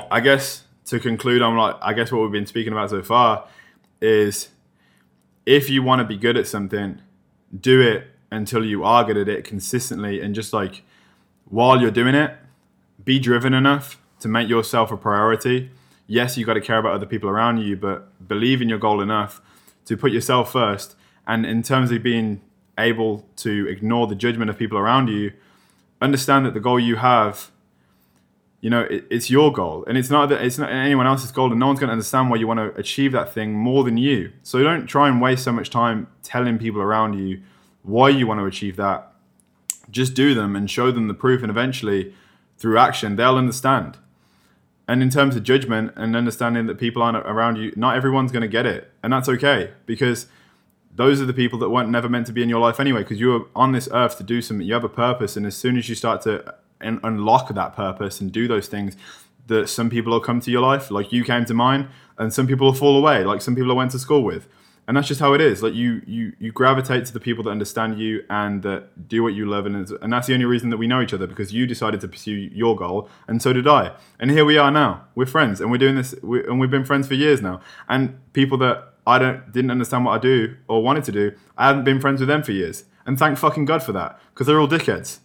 [0.09, 3.47] I guess to conclude I'm like, I guess what we've been speaking about so far
[3.99, 4.49] is
[5.45, 7.01] if you want to be good at something,
[7.59, 10.83] do it until you are good at it consistently, and just like
[11.49, 12.35] while you're doing it,
[13.03, 15.71] be driven enough to make yourself a priority.
[16.07, 19.01] Yes, you got to care about other people around you, but believe in your goal
[19.01, 19.41] enough
[19.85, 20.95] to put yourself first.
[21.27, 22.41] And in terms of being
[22.77, 25.31] able to ignore the judgment of people around you,
[26.01, 27.51] understand that the goal you have
[28.65, 31.51] you know, it, it's your goal, and it's not that it's not anyone else's goal,
[31.51, 33.95] and no one's going to understand why you want to achieve that thing more than
[33.95, 34.31] you.
[34.41, 37.41] So don't try and waste so much time telling people around you
[37.85, 39.11] why you want to achieve that.
[39.89, 42.13] Just do them and show them the proof, and eventually,
[42.57, 43.97] through action, they'll understand.
[44.87, 48.41] And in terms of judgment and understanding that people aren't around you, not everyone's going
[48.41, 50.27] to get it, and that's okay because
[50.95, 53.01] those are the people that weren't never meant to be in your life anyway.
[53.01, 54.65] Because you are on this earth to do something.
[54.65, 58.19] You have a purpose, and as soon as you start to un- unlock that purpose
[58.19, 58.95] and do those things,
[59.47, 62.47] that some people will come to your life, like you came to mine, and some
[62.47, 64.47] people will fall away, like some people I went to school with
[64.87, 65.63] and that's just how it is.
[65.63, 69.33] Like you, you, you gravitate to the people that understand you and that do what
[69.33, 71.65] you love, and and that's the only reason that we know each other because you
[71.65, 73.93] decided to pursue your goal, and so did I.
[74.19, 75.05] And here we are now.
[75.15, 77.61] We're friends, and we're doing this, we, and we've been friends for years now.
[77.89, 81.67] And people that I don't didn't understand what I do or wanted to do, I
[81.67, 84.59] haven't been friends with them for years, and thank fucking God for that because they're
[84.59, 85.19] all dickheads.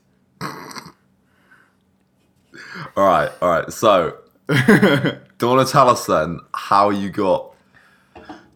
[2.97, 3.73] All right, all right.
[3.73, 4.17] So,
[4.49, 7.50] do you want to tell us then how you got?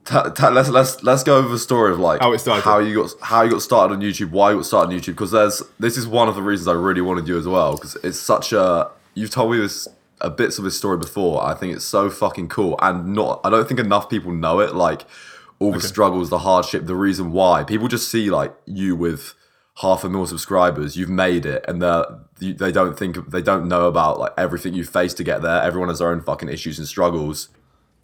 [0.04, 2.62] T- t- let's let's let's go over the story of like How it started.
[2.62, 5.06] how you got how you got started on YouTube, why you got started on YouTube.
[5.14, 7.74] Because there's this is one of the reasons I really wanted you as well.
[7.76, 9.88] Because it's such a you've told me this
[10.20, 11.42] a bits of this story before.
[11.44, 14.74] I think it's so fucking cool, and not I don't think enough people know it.
[14.74, 15.06] Like
[15.58, 19.34] all the struggles, the hardship, the reason why people just see like you with
[19.76, 23.86] half a million subscribers, you've made it, and they they don't think they don't know
[23.86, 25.62] about like everything you faced to get there.
[25.62, 27.48] Everyone has their own fucking issues and struggles.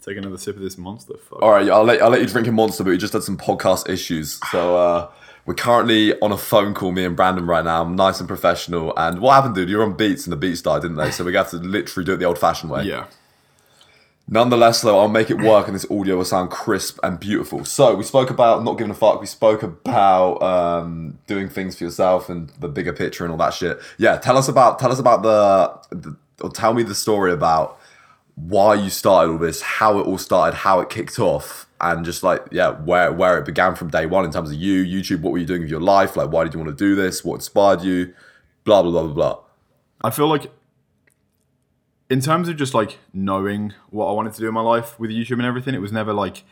[0.05, 1.15] Take another sip of this monster.
[1.19, 1.43] Fuck.
[1.43, 3.37] All right, I'll let I'll let you drink a monster, but we just had some
[3.37, 5.11] podcast issues, so uh,
[5.45, 7.83] we're currently on a phone call, me and Brandon, right now.
[7.83, 8.95] I'm nice and professional.
[8.97, 9.69] And what happened, dude?
[9.69, 11.11] You're on beats, and the beats died, didn't they?
[11.11, 12.85] So we got to literally do it the old-fashioned way.
[12.85, 13.07] Yeah.
[14.33, 17.65] Nonetheless, though, I'll make it work, and this audio will sound crisp and beautiful.
[17.65, 19.21] So we spoke about not giving a fuck.
[19.21, 23.55] We spoke about um, doing things for yourself and the bigger picture and all that
[23.55, 23.81] shit.
[23.99, 27.80] Yeah, tell us about tell us about the, the or tell me the story about
[28.35, 32.23] why you started all this, how it all started, how it kicked off, and just
[32.23, 35.21] like yeah, where where it began from day one in terms of you, YouTube.
[35.21, 36.17] What were you doing with your life?
[36.17, 37.25] Like, why did you want to do this?
[37.25, 38.15] What inspired you?
[38.65, 39.41] Blah blah blah blah blah.
[40.03, 40.51] I feel like
[42.09, 45.11] in terms of just like knowing what I wanted to do in my life with
[45.11, 46.45] YouTube and everything, it was never like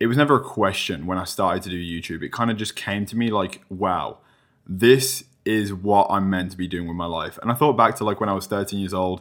[0.00, 2.22] it was never a question when I started to do YouTube.
[2.22, 4.18] It kind of just came to me like, wow,
[4.66, 7.38] this is what I'm meant to be doing with my life.
[7.42, 9.20] And I thought back to like when I was 13 years old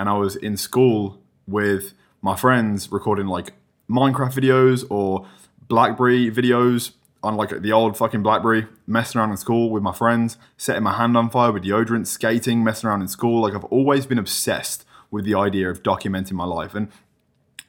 [0.00, 3.52] and I was in school with my friends recording like
[3.88, 5.26] Minecraft videos or
[5.68, 10.38] Blackberry videos on like the old fucking Blackberry, messing around in school with my friends,
[10.56, 13.42] setting my hand on fire with deodorant, skating, messing around in school.
[13.42, 16.74] Like I've always been obsessed with the idea of documenting my life.
[16.74, 16.88] And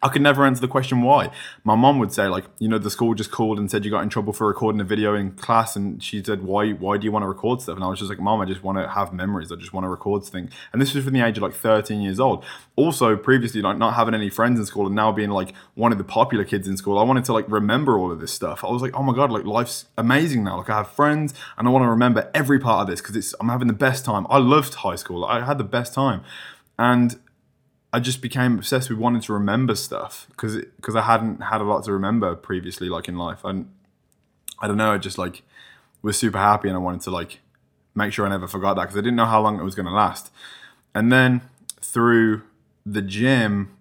[0.04, 1.30] I could never answer the question why.
[1.64, 4.02] My mom would say, like, you know, the school just called and said you got
[4.02, 7.12] in trouble for recording a video in class, and she said, why, why do you
[7.12, 7.76] want to record stuff?
[7.76, 9.52] And I was just like, mom, I just want to have memories.
[9.52, 10.52] I just want to record things.
[10.74, 12.44] And this was from the age of like 13 years old.
[12.76, 16.00] Also, previously, like not having any friends in school, and now being like one of
[16.00, 18.64] the popular kids in school, I wanted to like remember all of this stuff.
[18.64, 20.58] I was like, oh my god, like life's amazing now.
[20.58, 23.36] Like I have friends, and I want to remember every part of this because it's
[23.40, 24.26] I'm having the best time.
[24.32, 25.24] I loved high school.
[25.26, 26.24] I had the best time,
[26.80, 27.20] and
[27.94, 31.66] I just became obsessed with wanting to remember stuff because because I hadn't had a
[31.66, 33.44] lot to remember previously, like in life.
[33.44, 33.70] And
[34.60, 35.44] I don't know, I just like
[36.02, 37.40] was super happy, and I wanted to like
[37.94, 39.88] make sure I never forgot that because I didn't know how long it was going
[39.88, 40.32] to last.
[40.96, 41.42] And then
[41.82, 42.44] through
[42.86, 43.76] the gym,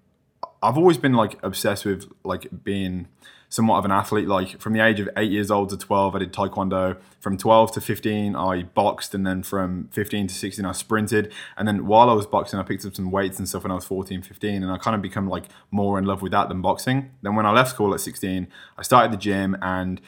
[0.63, 3.09] I've always been like obsessed with like being
[3.51, 4.27] somewhat of an athlete.
[4.27, 6.97] Like from the age of eight years old to 12, I did taekwondo.
[7.19, 9.15] From 12 to 15, I boxed.
[9.15, 11.33] And then from 15 to 16, I sprinted.
[11.59, 13.75] And then while I was boxing, I picked up some weights and stuff when I
[13.75, 14.63] was 14, 15.
[14.63, 17.11] And I kind of become like more in love with that than boxing.
[17.23, 20.01] Then when I left school at 16, I started the gym and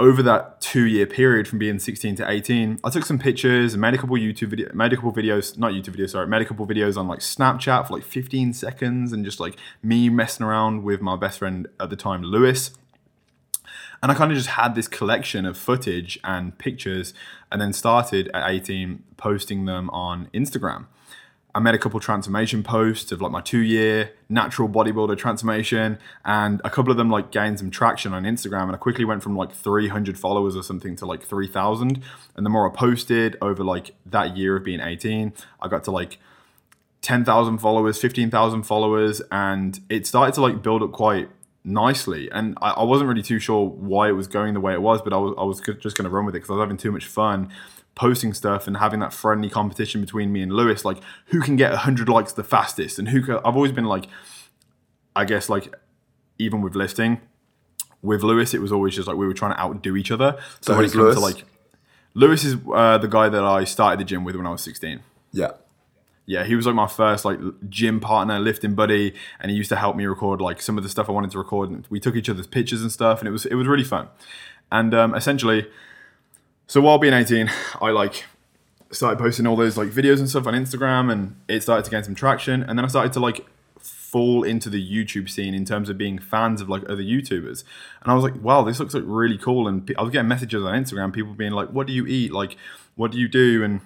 [0.00, 3.82] over that two year period from being 16 to 18, I took some pictures and
[3.82, 6.46] made a couple YouTube video, made a couple videos, not YouTube videos, sorry, made a
[6.46, 10.84] couple videos on like Snapchat for like 15 seconds and just like me messing around
[10.84, 12.72] with my best friend at the time, Lewis.
[14.02, 17.12] And I kind of just had this collection of footage and pictures
[17.52, 20.86] and then started at 18 posting them on Instagram.
[21.54, 26.60] I made a couple transformation posts of like my two year natural bodybuilder transformation, and
[26.64, 28.64] a couple of them like gained some traction on Instagram.
[28.64, 32.02] And I quickly went from like 300 followers or something to like 3,000.
[32.36, 35.90] And the more I posted over like that year of being 18, I got to
[35.90, 36.18] like
[37.02, 41.28] 10,000 followers, 15,000 followers, and it started to like build up quite
[41.64, 42.30] nicely.
[42.30, 45.02] And I, I wasn't really too sure why it was going the way it was,
[45.02, 46.76] but I was, I was just going to run with it because I was having
[46.76, 47.50] too much fun
[48.00, 51.70] posting stuff and having that friendly competition between me and Lewis, like who can get
[51.70, 54.06] 100 likes the fastest and who can, I've always been like,
[55.14, 55.74] I guess like
[56.38, 57.20] even with lifting,
[58.00, 60.38] with Lewis, it was always just like we were trying to outdo each other.
[60.62, 61.44] So, So when it comes to like,
[62.14, 65.00] Lewis is uh, the guy that I started the gym with when I was 16.
[65.32, 65.50] Yeah.
[66.24, 69.76] yeah, he was like my first like gym partner, lifting buddy, and he used to
[69.76, 71.68] help me record like some of the stuff I wanted to record.
[71.68, 74.08] And we took each other's pictures and stuff, and it was it was really fun.
[74.72, 75.66] And um, essentially,
[76.70, 77.50] so while being 18,
[77.82, 78.26] I like
[78.92, 82.04] started posting all those like videos and stuff on Instagram, and it started to gain
[82.04, 82.62] some traction.
[82.62, 83.44] And then I started to like
[83.80, 87.64] fall into the YouTube scene in terms of being fans of like other YouTubers.
[88.02, 89.66] And I was like, wow, this looks like really cool.
[89.66, 92.32] And I was getting messages on Instagram, people being like, what do you eat?
[92.32, 92.56] Like,
[92.94, 93.64] what do you do?
[93.64, 93.80] And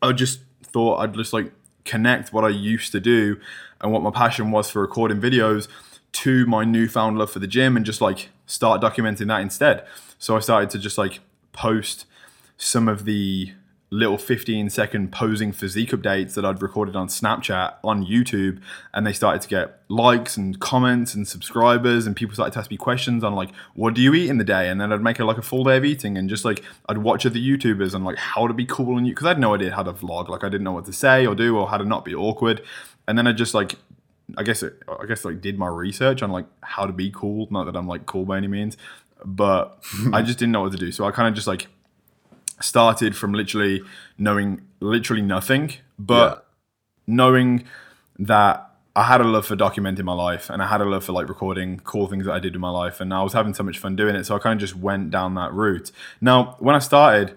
[0.00, 1.52] I just thought I'd just like
[1.84, 3.38] connect what I used to do
[3.82, 5.68] and what my passion was for recording videos
[6.12, 9.86] to my newfound love for the gym and just like start documenting that instead.
[10.18, 11.20] So I started to just like
[11.56, 12.06] post
[12.56, 13.52] some of the
[13.90, 18.60] little 15 second posing physique updates that I'd recorded on Snapchat on YouTube
[18.92, 22.70] and they started to get likes and comments and subscribers and people started to ask
[22.70, 24.68] me questions on like what do you eat in the day?
[24.68, 26.98] And then I'd make it like a full day of eating and just like I'd
[26.98, 29.54] watch other YouTubers and like how to be cool and you because I had no
[29.54, 30.28] idea how to vlog.
[30.28, 32.62] Like I didn't know what to say or do or how to not be awkward.
[33.06, 33.76] And then I just like
[34.36, 37.46] I guess it, I guess like did my research on like how to be cool.
[37.50, 38.76] Not that I'm like cool by any means
[39.24, 41.68] but I just didn't know what to do so I kind of just like
[42.60, 43.82] started from literally
[44.18, 46.46] knowing literally nothing, but
[47.06, 47.14] yeah.
[47.14, 47.64] knowing
[48.18, 51.12] that I had a love for documenting my life and I had a love for
[51.12, 53.62] like recording cool things that I did in my life and I was having so
[53.62, 54.24] much fun doing it.
[54.24, 55.92] So I kind of just went down that route.
[56.20, 57.36] Now, when I started,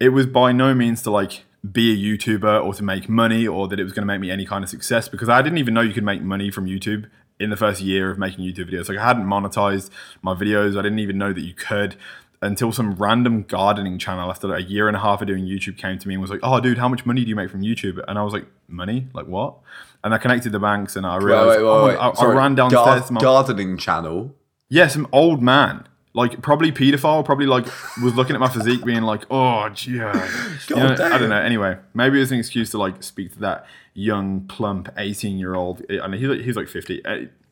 [0.00, 3.68] it was by no means to like be a YouTuber or to make money or
[3.68, 5.74] that it was going to make me any kind of success because I didn't even
[5.74, 7.08] know you could make money from YouTube
[7.40, 8.88] in the first year of making YouTube videos.
[8.88, 9.90] Like I hadn't monetized
[10.22, 10.78] my videos.
[10.78, 11.96] I didn't even know that you could
[12.44, 15.98] until some random gardening channel after a year and a half of doing YouTube came
[15.98, 18.02] to me and was like, "Oh, dude, how much money do you make from YouTube?"
[18.06, 19.08] And I was like, "Money?
[19.14, 19.56] Like what?"
[20.02, 22.34] And I connected the banks, and I realized wait, wait, oh, wait, oh, I, I,
[22.34, 23.10] ran downstairs.
[23.10, 24.34] Gar- gardening channel.
[24.68, 27.64] Yeah, some old man, like probably pedophile, probably like
[28.02, 30.30] was looking at my physique, being like, "Oh, yeah."
[30.68, 31.40] you know, I don't know.
[31.40, 35.82] Anyway, maybe it's an excuse to like speak to that young, plump, eighteen-year-old.
[36.02, 37.02] I mean, he's like, he's like fifty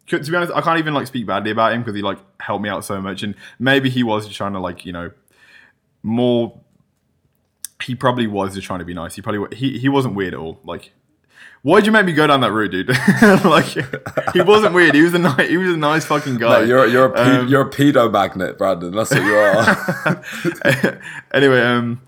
[0.06, 2.62] to be honest, I can't even like speak badly about him because he like helped
[2.62, 5.10] me out so much, and maybe he was just trying to like you know
[6.02, 6.60] more.
[7.82, 9.14] He probably was just trying to be nice.
[9.14, 10.60] He probably he he wasn't weird at all.
[10.64, 10.92] Like,
[11.62, 12.88] why'd you make me go down that route, dude?
[13.44, 13.64] like,
[14.32, 14.94] he wasn't weird.
[14.94, 16.60] He was a nice he was a nice fucking guy.
[16.60, 18.94] No, you're you're a pe- um, you're a pedo magnet, Brandon.
[18.94, 21.00] That's what you are.
[21.34, 22.02] anyway, um.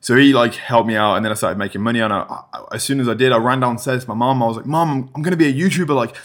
[0.00, 2.00] So he like helped me out, and then I started making money.
[2.00, 2.20] And I,
[2.52, 4.42] I, as soon as I did, I ran downstairs to my mom.
[4.42, 5.94] I was like, "Mom, I'm, I'm gonna be a YouTuber.
[5.94, 6.16] Like,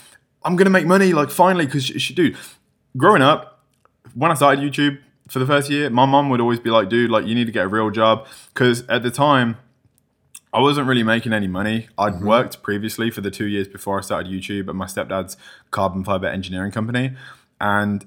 [0.43, 2.37] I'm gonna make money like finally because dude,
[2.95, 3.63] growing up
[4.13, 7.09] when I started YouTube for the first year, my mom would always be like, dude,
[7.09, 9.57] like you need to get a real job because at the time
[10.53, 11.89] I wasn't really making any money.
[11.97, 12.27] I'd mm-hmm.
[12.27, 15.35] worked previously for the two years before I started YouTube at my stepdad's
[15.71, 17.13] carbon fiber engineering company,
[17.59, 18.05] and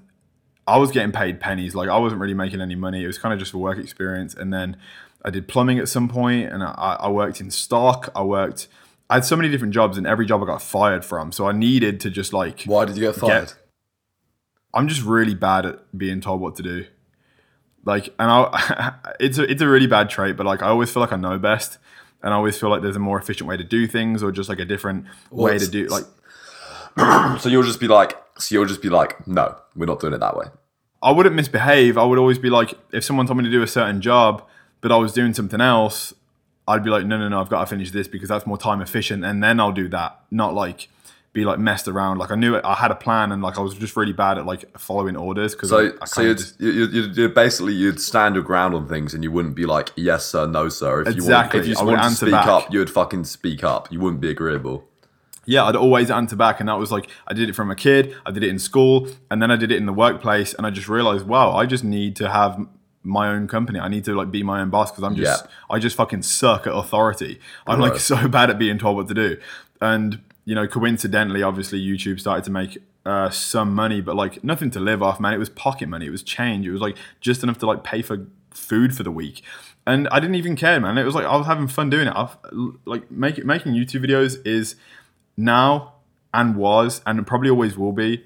[0.67, 1.75] I was getting paid pennies.
[1.75, 3.05] Like I wasn't really making any money.
[3.05, 4.79] It was kind of just a work experience, and then
[5.29, 8.11] I did plumbing at some point, and I, I worked in stock.
[8.17, 8.67] I worked
[9.11, 11.33] I had so many different jobs, and every job I got fired from.
[11.33, 12.65] So I needed to just like.
[12.65, 13.49] Why did you get fired?
[13.49, 13.57] Get,
[14.75, 16.87] I'm just really bad at being told what to do.
[17.85, 21.01] Like, and I, it's a it's a really bad trait, but like I always feel
[21.01, 21.79] like I know best,
[22.23, 24.49] and I always feel like there's a more efficient way to do things, or just
[24.49, 26.05] like a different well, way to do like.
[27.41, 30.19] so you'll just be like, so you'll just be like, no, we're not doing it
[30.19, 30.47] that way.
[31.03, 31.97] I wouldn't misbehave.
[31.97, 34.45] I would always be like, if someone told me to do a certain job,
[34.81, 36.15] but I was doing something else,
[36.67, 38.81] I'd be like, no, no, no, I've got to finish this because that's more time
[38.81, 40.21] efficient, and then I'll do that.
[40.31, 40.89] Not like
[41.33, 42.19] be like messed around.
[42.19, 44.39] Like I knew it, I had a plan, and like I was just really bad
[44.39, 45.55] at like following orders.
[45.55, 48.75] Because so, I, I so you'd, just, you'd, you'd, you'd, basically you'd stand your ground
[48.75, 51.03] on things, and you wouldn't be like yes sir, no sir.
[51.03, 51.61] If exactly.
[51.61, 52.47] you want, if you wanted to speak back.
[52.47, 53.91] up, you would fucking speak up.
[53.91, 54.85] You wouldn't be agreeable.
[55.47, 58.15] Yeah, I'd always answer back, and that was like I did it from a kid.
[58.27, 60.71] I did it in school, and then I did it in the workplace, and I
[60.71, 62.67] just realized, wow, I just need to have
[63.03, 63.79] my own company.
[63.79, 65.51] I need to like be my own boss because I'm just yeah.
[65.71, 67.41] I just fucking suck at authority.
[67.67, 69.39] I'm like so bad at being told what to do.
[69.81, 74.71] And you know, coincidentally, obviously YouTube started to make uh, some money, but like nothing
[74.73, 75.33] to live off, man.
[75.33, 76.07] It was pocket money.
[76.07, 76.67] It was change.
[76.67, 79.43] It was like just enough to like pay for food for the week.
[79.87, 80.99] And I didn't even care, man.
[80.99, 82.15] It was like I was having fun doing it.
[82.15, 82.37] I've,
[82.85, 84.77] like make, making YouTube videos is
[85.37, 85.95] now
[86.35, 88.25] and was and probably always will be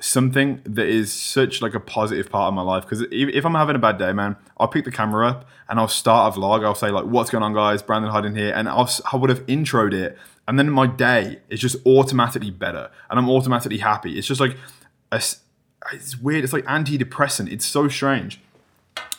[0.00, 3.74] something that is such like a positive part of my life because if, I'm having
[3.74, 6.64] a bad day, man, I'll pick the camera up and I'll start a vlog.
[6.64, 7.82] I'll say like, "What's going on, guys?
[7.82, 11.60] Brandon Harding here," and I'll, I would have introed it, and then my day is
[11.60, 14.18] just automatically better, and I'm automatically happy.
[14.18, 14.56] It's just like,
[15.10, 15.22] a,
[15.92, 16.44] it's weird.
[16.44, 17.50] It's like antidepressant.
[17.52, 18.40] It's so strange.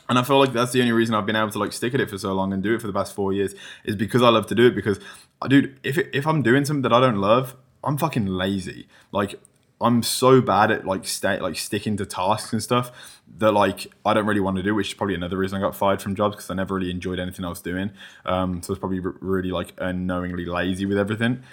[0.08, 2.02] And I feel like that's the only reason I've been able to like stick at
[2.02, 4.30] it for so long and do it for the past four years is because I
[4.30, 4.76] love to do it.
[4.76, 5.00] Because,
[5.48, 8.88] dude, if if I'm doing something that I don't love, I'm fucking lazy.
[9.12, 9.40] Like
[9.82, 12.92] I'm so bad at like stay like sticking to tasks and stuff
[13.38, 15.76] that like I don't really want to do, which is probably another reason I got
[15.76, 17.92] fired from jobs because I never really enjoyed anything I was doing.
[18.26, 21.44] Um, so I was probably r- really like unknowingly lazy with everything.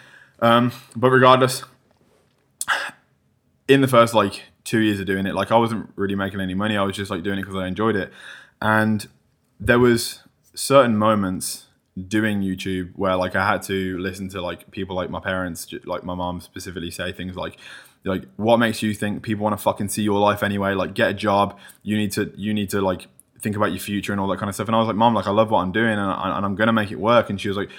[0.41, 1.62] Um, but regardless,
[3.68, 6.55] in the first like two years of doing it, like I wasn't really making any
[6.55, 6.77] money.
[6.77, 8.12] I was just like doing it because I enjoyed it,
[8.61, 9.07] and
[9.61, 10.20] there was
[10.55, 11.66] certain moments
[12.09, 16.05] doing YouTube where like I had to listen to like people like my parents, like
[16.05, 17.57] my mom specifically, say things like
[18.07, 20.74] like what makes you think people want to fucking see your life anyway?
[20.74, 21.59] Like get a job.
[21.82, 23.09] You need to you need to like
[23.40, 24.68] think about your future and all that kind of stuff.
[24.68, 26.54] And I was like, mom, like I love what I'm doing and, I, and I'm
[26.54, 27.30] gonna make it work.
[27.30, 27.70] And she was like,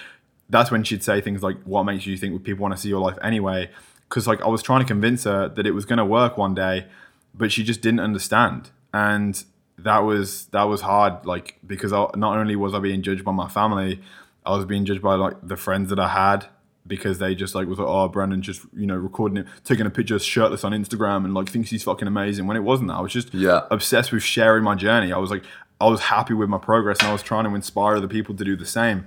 [0.48, 3.00] that's when she'd say things like, what makes you think people want to see your
[3.00, 3.70] life anyway?
[4.08, 6.86] Because like I was trying to convince her that it was gonna work one day,
[7.34, 8.70] but she just didn't understand.
[8.92, 9.42] And
[9.78, 13.32] that was that was hard like because I, not only was I being judged by
[13.32, 14.02] my family
[14.44, 16.46] I was being judged by like the friends that I had
[16.88, 19.90] because they just like was like oh Brandon just you know recording it taking a
[19.90, 23.00] picture shirtless on Instagram and like thinks he's fucking amazing when it wasn't that I
[23.00, 23.62] was just Yeah.
[23.70, 25.44] obsessed with sharing my journey I was like
[25.80, 28.44] I was happy with my progress and I was trying to inspire other people to
[28.44, 29.06] do the same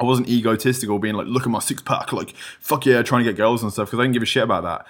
[0.00, 3.30] I wasn't egotistical being like look at my six pack like fuck yeah trying to
[3.30, 4.86] get girls and stuff because I didn't give a shit about that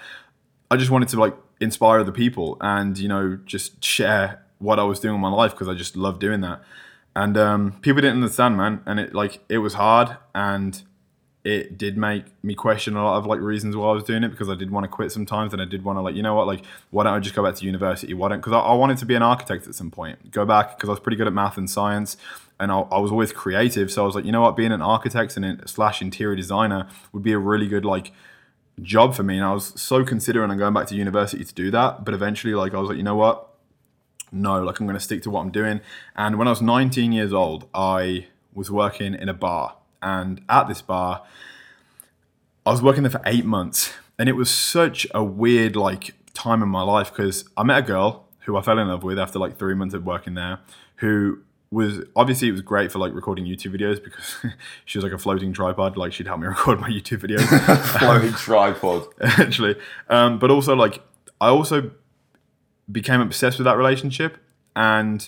[0.71, 4.83] I just wanted to like inspire other people and you know just share what I
[4.83, 6.61] was doing in my life because I just love doing that.
[7.13, 8.81] And um, people didn't understand, man.
[8.85, 10.81] And it like it was hard, and
[11.45, 14.29] it did make me question a lot of like reasons why I was doing it
[14.29, 16.33] because I did want to quit sometimes, and I did want to like you know
[16.33, 18.13] what like why don't I just go back to university?
[18.15, 20.75] Why don't because I, I wanted to be an architect at some point, go back
[20.75, 22.17] because I was pretty good at math and science.
[22.57, 24.81] And I, I was always creative, so I was like, you know what, being an
[24.81, 28.11] architect and in, slash interior designer would be a really good like
[28.81, 29.35] job for me.
[29.35, 32.55] And I was so considering on going back to university to do that, but eventually,
[32.55, 33.49] like, I was like, you know what,
[34.31, 35.81] no, like I'm going to stick to what I'm doing.
[36.15, 39.75] And when I was 19 years old, I was working in a bar.
[40.05, 41.23] And at this bar,
[42.65, 43.91] I was working there for eight months.
[44.17, 47.81] And it was such a weird, like, time in my life because I met a
[47.81, 50.59] girl who I fell in love with after like three months of working there,
[50.97, 51.39] who
[51.71, 54.35] was obviously it was great for like recording YouTube videos because
[54.85, 57.41] she was like a floating tripod, like she'd help me record my YouTube videos.
[57.99, 59.07] Floating tripod.
[59.21, 59.75] actually.
[60.07, 61.01] Um, but also, like,
[61.41, 61.91] I also
[62.91, 64.37] became obsessed with that relationship
[64.75, 65.27] and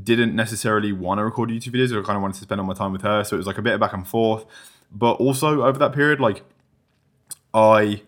[0.00, 1.90] didn't necessarily want to record YouTube videos.
[1.90, 3.24] I kind of wanted to spend all my time with her.
[3.24, 4.44] So it was like a bit of back and forth.
[4.90, 6.42] But also over that period, like,
[7.54, 8.02] I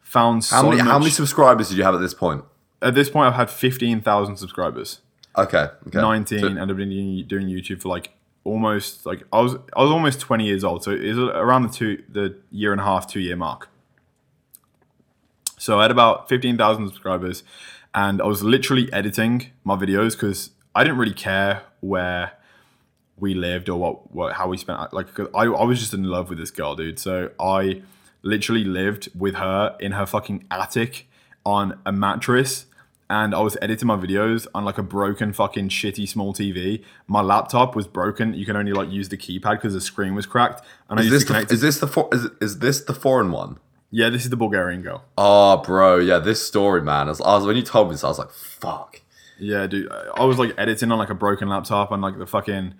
[0.00, 0.90] found How so many much.
[0.90, 2.44] how many subscribers did you have at this point?
[2.80, 5.00] At this point, I've had 15,000 subscribers.
[5.36, 5.68] Okay.
[5.86, 6.00] okay.
[6.00, 8.12] 19 So- and I've been doing YouTube for like
[8.44, 11.68] almost like I was I was almost 20 years old so it was around the
[11.68, 13.68] two the year and a half two year mark
[15.56, 17.44] so I had about 15,000 subscribers
[17.94, 22.32] and I was literally editing my videos because I didn't really care where
[23.16, 26.04] we lived or what, what how we spent like 'cause I, I was just in
[26.04, 27.82] love with this girl dude so I
[28.22, 31.08] literally lived with her in her fucking attic
[31.44, 32.66] on a mattress
[33.10, 36.82] and I was editing my videos on like a broken fucking shitty small TV.
[37.06, 38.32] My laptop was broken.
[38.32, 40.62] You can only like use the keypad because the screen was cracked.
[40.88, 43.30] And I Is used this the, is this the for, is, is this the foreign
[43.30, 43.58] one?
[43.90, 45.04] yeah, this is the Bulgarian girl.
[45.18, 47.08] Oh, bro, yeah, this story, man.
[47.08, 49.01] I was, I was when you told me this, I was like, fuck.
[49.42, 49.90] Yeah, dude.
[50.14, 52.74] I was like editing on like a broken laptop on like the fucking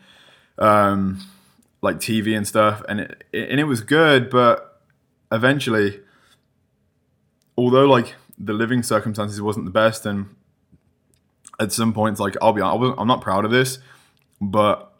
[0.58, 1.20] um
[1.80, 4.80] like TV and stuff, and it and it was good, but
[5.32, 6.00] eventually,
[7.58, 10.34] although like the living circumstances wasn't the best, and
[11.58, 13.80] at some points, like I'll be honest, I'm not proud of this,
[14.40, 14.92] but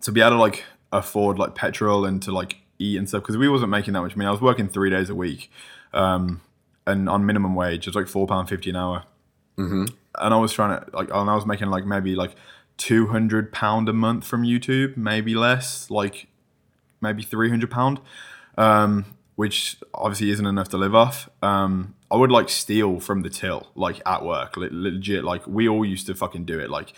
[0.00, 3.36] to be able to like afford like petrol and to like eat and stuff because
[3.36, 4.26] we wasn't making that much money.
[4.26, 5.48] I was working three days a week,
[5.94, 6.40] um,
[6.88, 9.04] and on minimum wage, it was like four pound fifty an hour
[10.18, 12.34] and I was trying to like, and I was making like maybe like
[12.76, 16.28] two hundred pound a month from YouTube, maybe less, like
[17.00, 18.00] maybe three hundred pound,
[18.58, 19.04] um,
[19.36, 21.28] which obviously isn't enough to live off.
[21.42, 25.24] Um, I would like steal from the till, like at work, le- legit.
[25.24, 26.92] Like we all used to fucking do it, like.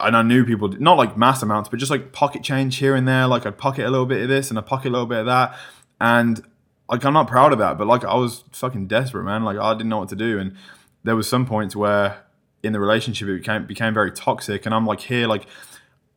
[0.00, 3.06] And I knew people, not like mass amounts, but just like pocket change here and
[3.06, 3.28] there.
[3.28, 5.26] Like I'd pocket a little bit of this and I pocket a little bit of
[5.26, 5.56] that,
[6.00, 6.42] and
[6.88, 9.44] like I'm not proud of that, but like I was fucking desperate, man.
[9.44, 10.56] Like I didn't know what to do, and
[11.04, 12.24] there was some points where
[12.62, 15.46] in the relationship it became became very toxic, and I'm like here, like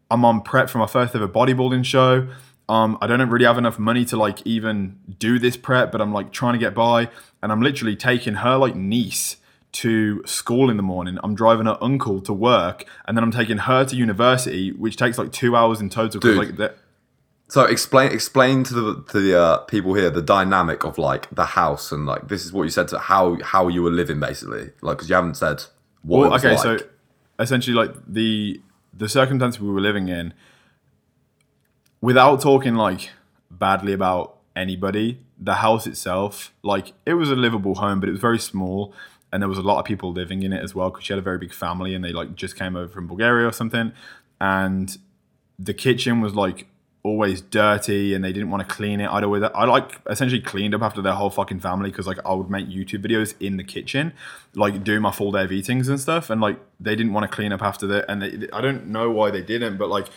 [0.09, 2.27] I'm on prep for my first ever bodybuilding show.
[2.69, 6.13] Um, I don't really have enough money to like even do this prep, but I'm
[6.13, 7.09] like trying to get by,
[7.43, 9.37] and I'm literally taking her like niece
[9.73, 11.17] to school in the morning.
[11.23, 15.17] I'm driving her uncle to work, and then I'm taking her to university, which takes
[15.17, 16.19] like two hours in total.
[16.19, 16.37] Dude.
[16.37, 16.57] like
[17.49, 21.45] So explain explain to the to the uh, people here the dynamic of like the
[21.45, 24.71] house and like this is what you said to how how you were living basically
[24.81, 25.63] like because you haven't said
[26.01, 26.59] what Well, okay, like.
[26.59, 26.77] so
[27.39, 28.61] essentially, like the
[28.93, 30.33] the circumstances we were living in,
[32.01, 33.11] without talking like
[33.51, 38.21] badly about anybody, the house itself, like it was a livable home, but it was
[38.21, 38.93] very small,
[39.31, 41.19] and there was a lot of people living in it as well because she had
[41.19, 43.91] a very big family, and they like just came over from Bulgaria or something,
[44.41, 44.97] and
[45.59, 46.67] the kitchen was like
[47.07, 49.09] always dirty and they didn't want to clean it.
[49.09, 52.33] I'd always I like essentially cleaned up after their whole fucking family because like I
[52.33, 54.13] would make YouTube videos in the kitchen,
[54.53, 57.35] like doing my full day of eatings and stuff, and like they didn't want to
[57.35, 60.07] clean up after that, and they, I don't know why they didn't, but like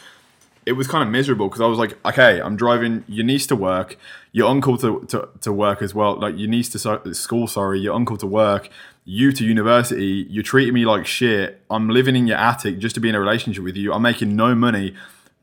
[0.67, 3.57] it was kind of miserable because I was like, okay, I'm driving your niece to
[3.57, 3.97] work,
[4.33, 7.95] your uncle to, to, to work as well, like your niece to school, sorry, your
[7.95, 8.69] uncle to work,
[9.05, 10.27] you to university.
[10.29, 11.63] You're treating me like shit.
[11.71, 13.93] I'm living in your attic just to be in a relationship with you.
[13.93, 14.95] I'm making no money,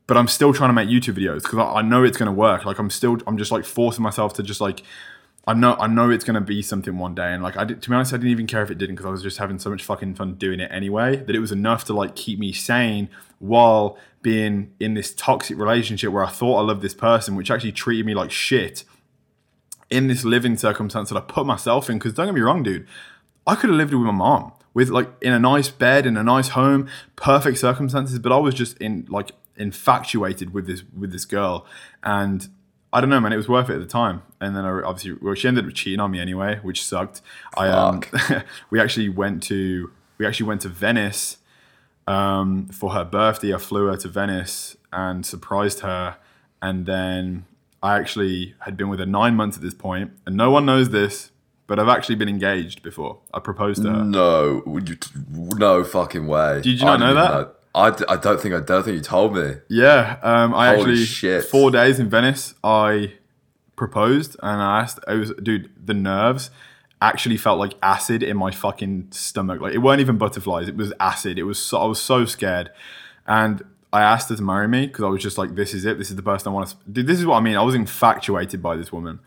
[0.08, 2.32] but I'm still trying to make YouTube videos because I, I know it's going to
[2.32, 2.64] work.
[2.64, 4.82] Like I'm still, I'm just like forcing myself to just like
[5.48, 7.88] I know I know it's gonna be something one day, and like I did, to
[7.88, 9.70] be honest, I didn't even care if it didn't because I was just having so
[9.70, 11.16] much fucking fun doing it anyway.
[11.16, 16.12] That it was enough to like keep me sane while being in this toxic relationship
[16.12, 18.84] where I thought I loved this person, which actually treated me like shit.
[19.88, 22.86] In this living circumstance that I put myself in, because don't get me wrong, dude,
[23.46, 26.22] I could have lived with my mom with like in a nice bed in a
[26.22, 31.24] nice home, perfect circumstances, but I was just in like infatuated with this with this
[31.24, 31.66] girl
[32.02, 32.48] and
[32.92, 33.32] I don't know, man.
[33.32, 35.74] It was worth it at the time, and then I obviously, well, she ended up
[35.74, 37.20] cheating on me anyway, which sucked.
[37.56, 38.00] I um,
[38.70, 41.36] we actually went to we actually went to Venice
[42.06, 43.52] um, for her birthday.
[43.52, 46.16] I flew her to Venice and surprised her,
[46.62, 47.44] and then
[47.82, 50.88] I actually had been with her nine months at this point, and no one knows
[50.88, 51.30] this,
[51.66, 53.18] but I've actually been engaged before.
[53.34, 54.02] I proposed to her.
[54.02, 54.96] No, you,
[55.58, 56.62] no fucking way.
[56.62, 57.30] Did you not know that?
[57.30, 57.50] Know.
[57.78, 59.54] I, I don't think I don't think you told me.
[59.68, 61.44] Yeah, um, I Holy actually shit.
[61.44, 62.54] four days in Venice.
[62.64, 63.14] I
[63.76, 64.98] proposed and I asked.
[65.06, 65.70] I was dude.
[65.82, 66.50] The nerves
[67.00, 69.60] actually felt like acid in my fucking stomach.
[69.60, 70.68] Like it weren't even butterflies.
[70.68, 71.38] It was acid.
[71.38, 71.58] It was.
[71.58, 72.70] So, I was so scared,
[73.26, 73.62] and
[73.92, 75.98] I asked her to marry me because I was just like, this is it.
[75.98, 76.76] This is the person I want to.
[76.90, 77.56] Dude, this is what I mean.
[77.56, 79.20] I was infatuated by this woman,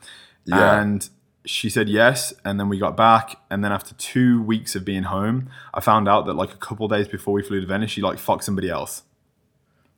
[0.45, 0.81] yeah.
[0.81, 1.09] and
[1.45, 5.03] she said yes and then we got back and then after two weeks of being
[5.03, 8.01] home i found out that like a couple days before we flew to venice she
[8.01, 9.03] like fucked somebody else.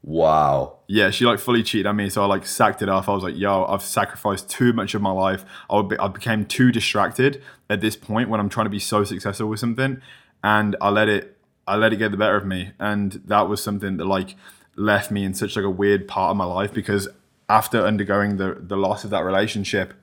[0.06, 0.80] Wow.
[0.88, 3.08] Yeah she like fully cheated on me so i like sacked it off.
[3.08, 5.46] I was like yo i've sacrificed too much of my life.
[5.70, 9.04] I, be, I became too distracted at this point when i'm trying to be so
[9.04, 10.02] successful with something
[10.44, 11.38] and i let it
[11.68, 14.36] i let it get the better of me and that was something that like
[14.76, 17.08] left me in such like a weird part of my life because
[17.50, 19.94] after undergoing the the loss of that relationship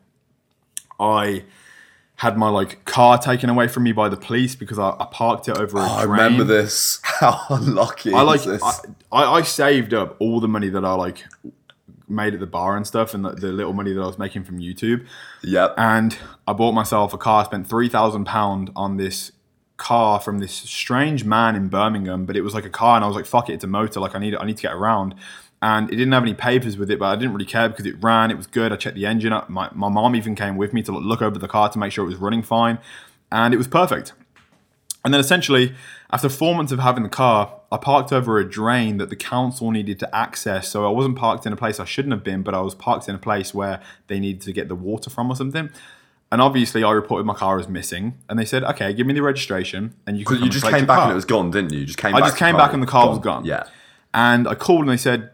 [1.01, 1.45] I
[2.21, 5.49] had my like car taken away from me by the police because I, I parked
[5.49, 5.85] it over a oh.
[5.85, 7.01] I remember this.
[7.03, 8.13] How unlucky!
[8.13, 8.59] I like I,
[9.11, 11.25] I, I, saved up all the money that I like
[12.09, 14.45] made at the bar and stuff, and the, the little money that I was making
[14.45, 15.07] from YouTube.
[15.43, 15.75] Yep.
[15.79, 17.41] And I bought myself a car.
[17.41, 19.33] I Spent three thousand pound on this
[19.79, 23.09] car from this strange man in Birmingham, but it was like a car, and I
[23.09, 23.99] was like, "Fuck it, it's a motor.
[23.99, 25.15] Like I need I need to get around."
[25.63, 28.03] And it didn't have any papers with it, but I didn't really care because it
[28.03, 28.73] ran, it was good.
[28.73, 29.51] I checked the engine up.
[29.51, 32.05] My, my mom even came with me to look over the car to make sure
[32.05, 32.79] it was running fine,
[33.31, 34.13] and it was perfect.
[35.05, 35.75] And then essentially,
[36.11, 39.71] after four months of having the car, I parked over a drain that the council
[39.71, 40.69] needed to access.
[40.69, 43.09] So I wasn't parked in a place I shouldn't have been, but I was parked
[43.09, 45.71] in a place where they needed to get the water from or something.
[46.33, 49.23] And obviously, I reported my car as missing, and they said, "Okay, give me the
[49.23, 51.05] registration." And you, you just came back car.
[51.05, 51.81] and it was gone, didn't you?
[51.81, 52.15] you just came.
[52.15, 53.11] I just came back and the car gone.
[53.11, 53.45] was gone.
[53.45, 53.65] Yeah.
[54.15, 55.31] And I called and they said,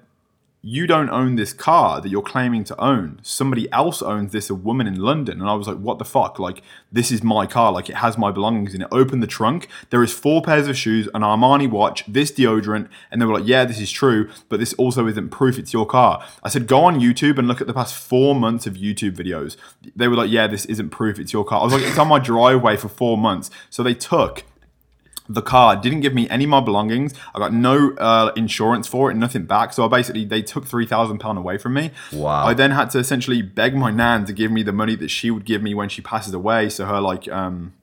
[0.63, 3.21] you don't own this car that you're claiming to own.
[3.23, 5.41] Somebody else owns this, a woman in London.
[5.41, 6.41] And I was like, what the fuck?
[6.41, 7.71] Like, this is my car.
[7.71, 8.89] Like, it has my belongings in it.
[8.91, 9.69] Open the trunk.
[9.91, 12.89] There is four pairs of shoes, an Armani watch, this deodorant.
[13.13, 15.87] And they were like, yeah, this is true, but this also isn't proof it's your
[15.87, 16.27] car.
[16.43, 19.57] I said, go on YouTube and look at the past four months of YouTube videos.
[19.95, 21.61] They were like, yeah, this isn't proof it's your car.
[21.61, 23.51] I was like, it's on my driveway for four months.
[23.71, 24.45] So they took
[25.29, 27.14] the car didn't give me any of my belongings.
[27.35, 29.72] I got no uh, insurance for it, and nothing back.
[29.72, 31.91] So I basically, they took three thousand pound away from me.
[32.12, 32.47] Wow.
[32.47, 35.31] I then had to essentially beg my nan to give me the money that she
[35.31, 36.68] would give me when she passes away.
[36.68, 37.74] So her like um,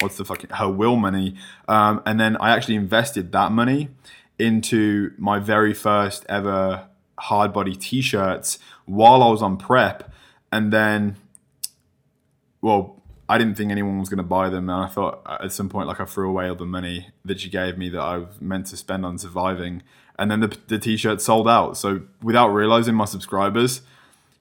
[0.00, 1.34] what's the fucking her will money,
[1.68, 3.88] um, and then I actually invested that money
[4.38, 6.86] into my very first ever
[7.18, 10.10] hard body t-shirts while I was on prep,
[10.50, 11.16] and then
[12.62, 12.99] well
[13.30, 15.68] I didn't think anyone was going to buy them, and I thought uh, at some
[15.68, 18.40] point, like I threw away all the money that she gave me that I was
[18.40, 19.84] meant to spend on surviving,
[20.18, 21.76] and then the the t-shirt sold out.
[21.76, 23.82] So without realizing my subscribers,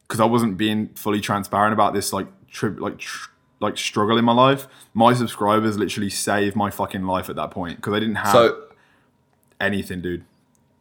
[0.08, 3.30] because I wasn't being fully transparent about this, like trip, like tr-
[3.60, 7.76] like struggle in my life, my subscribers literally saved my fucking life at that point
[7.76, 8.64] because I didn't have so,
[9.62, 10.26] anything, dude.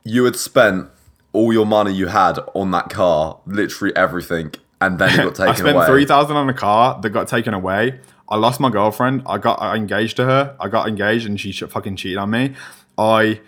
[0.03, 0.89] You had spent
[1.35, 5.67] all your money you had on that car, literally everything, and then it got taken
[5.67, 5.75] away.
[5.75, 8.01] I spent three thousand on a car that got taken away.
[8.29, 9.23] I lost my girlfriend.
[9.27, 10.57] I got I engaged to her.
[10.61, 12.55] I got engaged and she fucking cheated on me.
[12.99, 13.41] I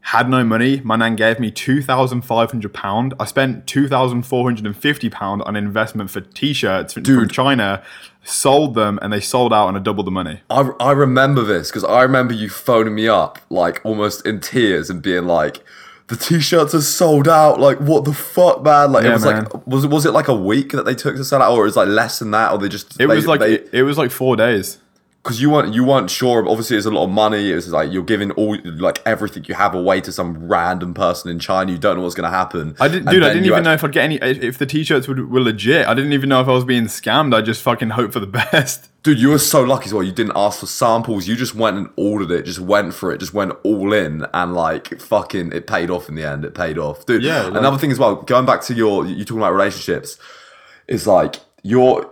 [0.00, 0.80] Had no money.
[0.84, 3.14] My nan gave me two thousand five hundred pound.
[3.18, 7.82] I spent two thousand four hundred and fifty pound on investment for t-shirts from China.
[8.22, 10.40] Sold them and they sold out and I doubled the money.
[10.50, 14.90] I, I remember this because I remember you phoning me up like almost in tears
[14.90, 15.64] and being like,
[16.08, 18.92] "The t-shirts are sold out." Like, what the fuck, man?
[18.92, 19.44] Like, it was man.
[19.44, 21.62] like, was it was it like a week that they took to sell out, or
[21.62, 23.98] it was like less than that, or they just It was like it, it was
[23.98, 24.78] like four days.
[25.26, 26.48] Because you weren't you weren't sure.
[26.48, 27.50] Obviously, it's a lot of money.
[27.50, 31.30] It was like you're giving all like everything you have away to some random person
[31.30, 31.72] in China.
[31.72, 32.76] You don't know what's gonna happen.
[32.78, 33.22] I didn't, And dude.
[33.24, 34.16] I didn't even know if I'd get any.
[34.16, 36.84] If if the t-shirts would, were legit, I didn't even know if I was being
[36.84, 37.34] scammed.
[37.34, 38.88] I just fucking hope for the best.
[39.02, 40.02] Dude, you were so lucky as well.
[40.02, 41.28] You didn't ask for samples.
[41.28, 42.42] You just went and ordered it.
[42.44, 43.18] Just went for it.
[43.18, 46.44] Just went all in, and like fucking, it paid off in the end.
[46.44, 47.22] It paid off, dude.
[47.22, 48.16] Yeah, like- another thing as well.
[48.16, 50.18] Going back to your, you talking about relationships,
[50.88, 52.10] is like you're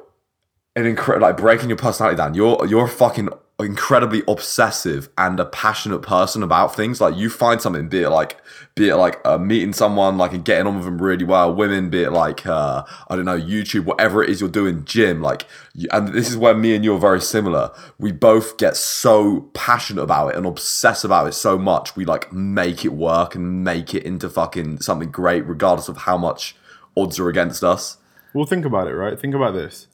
[0.77, 2.35] an incredible, like breaking your personality down.
[2.35, 3.29] You're you're a fucking
[3.61, 7.01] incredibly obsessive and a passionate person about things.
[7.01, 8.41] Like you find something, be it like
[8.75, 11.55] be it like uh, meeting someone, like and getting on with them really well.
[11.55, 15.23] Women, be it like uh, I don't know, YouTube, whatever it is you're doing, gym.
[15.23, 17.71] Like, you, and this is where me and you are very similar.
[17.99, 21.95] We both get so passionate about it and obsess about it so much.
[21.95, 26.19] We like make it work and make it into fucking something great, regardless of how
[26.19, 26.57] much
[26.97, 27.99] odds are against us.
[28.33, 29.19] Well, think about it, right?
[29.19, 29.87] Think about this.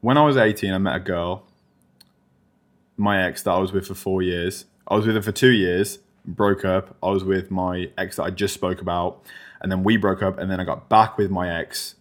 [0.00, 1.44] When I was 18, I met a girl,
[2.96, 4.64] my ex that I was with for four years.
[4.86, 6.96] I was with her for two years, broke up.
[7.02, 9.20] I was with my ex that I just spoke about,
[9.60, 11.96] and then we broke up, and then I got back with my ex,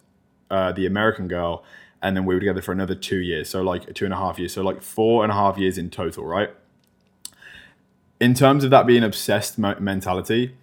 [0.51, 1.63] uh, the American girl,
[1.99, 3.49] and then we were together for another two years.
[3.49, 4.53] So, like two and a half years.
[4.53, 6.51] So, like four and a half years in total, right?
[8.19, 10.55] In terms of that being obsessed mentality,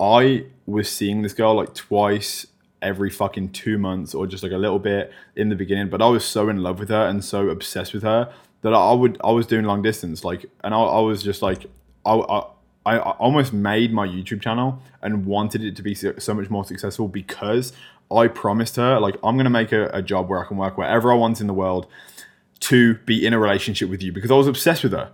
[0.00, 2.48] I was seeing this girl like twice
[2.82, 6.08] every fucking two months or just like a little bit in the beginning, but I
[6.08, 9.30] was so in love with her and so obsessed with her that I would I
[9.30, 11.66] was doing long distance like and I, I was just like
[12.04, 12.42] I, I
[12.86, 17.06] I almost made my YouTube channel and wanted it to be so much more successful
[17.06, 17.72] because
[18.10, 21.12] I promised her like I'm gonna make a, a job where I can work wherever
[21.12, 21.86] I want in the world
[22.60, 25.12] to be in a relationship with you because I was obsessed with her.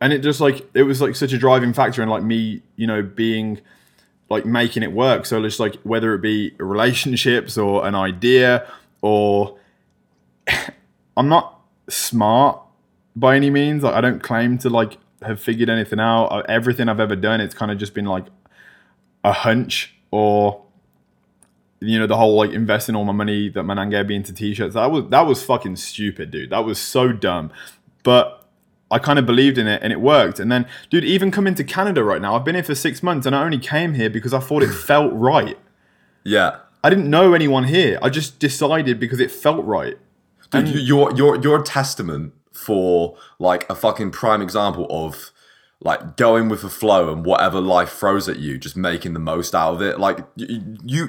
[0.00, 2.86] And it just like it was like such a driving factor in like me you
[2.86, 3.60] know being
[4.28, 5.26] like making it work.
[5.26, 8.66] So just like whether it be relationships or an idea
[9.02, 9.58] or
[11.16, 12.60] i'm not smart
[13.14, 13.82] by any means.
[13.82, 16.26] Like i don't claim to like have figured anything out.
[16.26, 18.26] Uh, everything i've ever done it's kind of just been like
[19.24, 20.62] a hunch or
[21.80, 24.32] you know the whole like investing all my money that my nan gave me into
[24.32, 24.74] t-shirts.
[24.74, 26.50] That was that was fucking stupid dude.
[26.50, 27.52] That was so dumb.
[28.02, 28.35] But
[28.90, 30.38] I kind of believed in it and it worked.
[30.38, 33.26] And then, dude, even coming to Canada right now, I've been here for six months
[33.26, 35.58] and I only came here because I thought it felt right.
[36.24, 36.58] Yeah.
[36.84, 37.98] I didn't know anyone here.
[38.00, 39.98] I just decided because it felt right.
[40.50, 45.32] Dude, you- you're you're you're a testament for like a fucking prime example of
[45.80, 49.54] like going with the flow and whatever life throws at you, just making the most
[49.54, 49.98] out of it.
[49.98, 51.08] Like you, you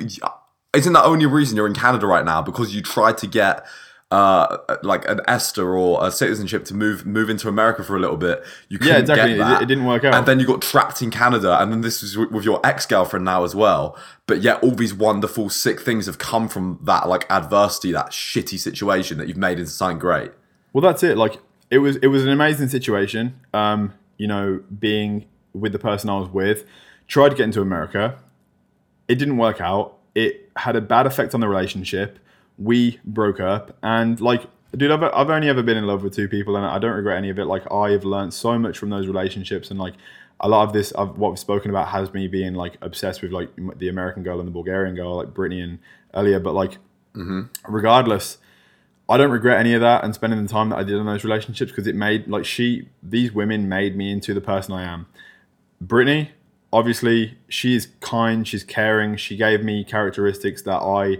[0.73, 3.63] isn't the only reason you're in Canada right now because you tried to get
[4.09, 8.15] uh like an ESTA or a citizenship to move move into America for a little
[8.15, 8.41] bit.
[8.69, 9.31] You Yeah, exactly.
[9.31, 9.61] get It- that.
[9.63, 10.13] it didn't work out.
[10.13, 12.85] And then you got trapped in Canada, and then this is with with your ex
[12.85, 13.97] girlfriend now as well.
[14.25, 18.57] But yet, all these wonderful, sick things have come from that like adversity, that shitty
[18.59, 20.31] situation that you've made into something great.
[20.71, 21.17] Well, that's it.
[21.17, 21.39] Like
[21.69, 23.35] it was, it was an amazing situation.
[23.53, 26.63] Um, you know, being with the person I was with,
[27.09, 28.15] tried to get into America.
[29.09, 29.97] It didn't work out.
[30.15, 32.19] It had a bad effect on the relationship.
[32.57, 34.45] We broke up, and like,
[34.75, 37.17] dude, I've, I've only ever been in love with two people, and I don't regret
[37.17, 37.45] any of it.
[37.45, 39.93] Like, I've learned so much from those relationships, and like,
[40.39, 43.31] a lot of this, of what we've spoken about, has me being like obsessed with
[43.31, 45.79] like the American girl and the Bulgarian girl, like Brittany and
[46.13, 46.39] earlier.
[46.39, 46.73] But like,
[47.15, 47.41] mm-hmm.
[47.67, 48.37] regardless,
[49.09, 51.23] I don't regret any of that and spending the time that I did in those
[51.23, 55.07] relationships because it made like she these women made me into the person I am.
[55.79, 56.31] Brittany,
[56.73, 61.19] obviously, she is kind, she's caring, she gave me characteristics that I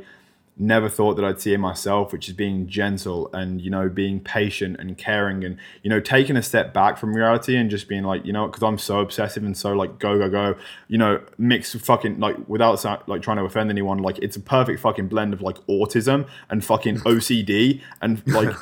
[0.60, 4.20] never thought that I'd see in myself, which is being gentle and you know being
[4.20, 8.04] patient and caring and you know taking a step back from reality and just being
[8.04, 10.56] like you know because I'm so obsessive and so like go go go
[10.88, 14.80] you know mix fucking like without like trying to offend anyone like it's a perfect
[14.80, 18.56] fucking blend of like autism and fucking OCD and like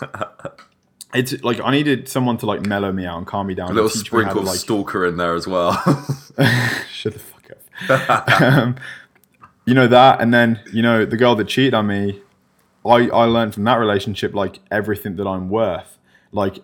[1.15, 3.73] it's like I needed someone to like mellow me out and calm me down A
[3.73, 5.73] little and teach me how to, sprinkle of like stalker in there as well.
[6.91, 7.51] shut the fuck
[7.89, 8.41] up.
[8.41, 8.75] um,
[9.65, 12.21] you know that, and then you know the girl that cheated on me.
[12.85, 15.97] I I learned from that relationship like everything that I'm worth.
[16.31, 16.59] Like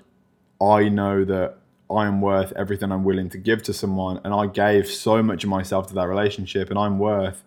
[0.61, 1.57] I know that
[1.89, 5.43] I am worth everything I'm willing to give to someone, and I gave so much
[5.43, 7.43] of myself to that relationship, and I'm worth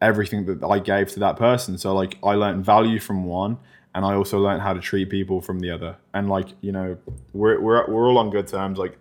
[0.00, 1.78] everything that I gave to that person.
[1.78, 3.58] So like I learned value from one,
[3.94, 5.96] and I also learned how to treat people from the other.
[6.14, 6.96] And like you know,
[7.34, 8.78] we're we're we're all on good terms.
[8.78, 8.96] Like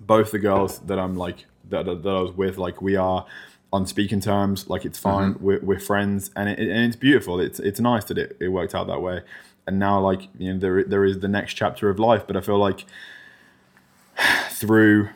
[0.00, 3.26] both the girls that I'm like that, that I was with, like we are
[3.72, 4.68] on speaking terms.
[4.68, 5.34] Like it's fine.
[5.34, 5.44] Mm-hmm.
[5.44, 7.40] We're, we're friends, and it, and it's beautiful.
[7.40, 9.22] It's it's nice that it, it worked out that way.
[9.66, 12.26] And now, like you know, there there is the next chapter of life.
[12.26, 12.84] But I feel like
[14.50, 15.08] through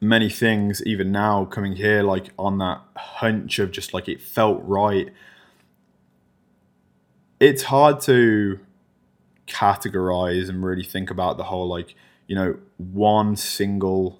[0.00, 4.62] many things, even now coming here, like on that hunch of just like it felt
[4.64, 5.10] right.
[7.40, 8.60] It's hard to
[9.46, 11.94] categorize and really think about the whole like
[12.26, 14.18] you know one single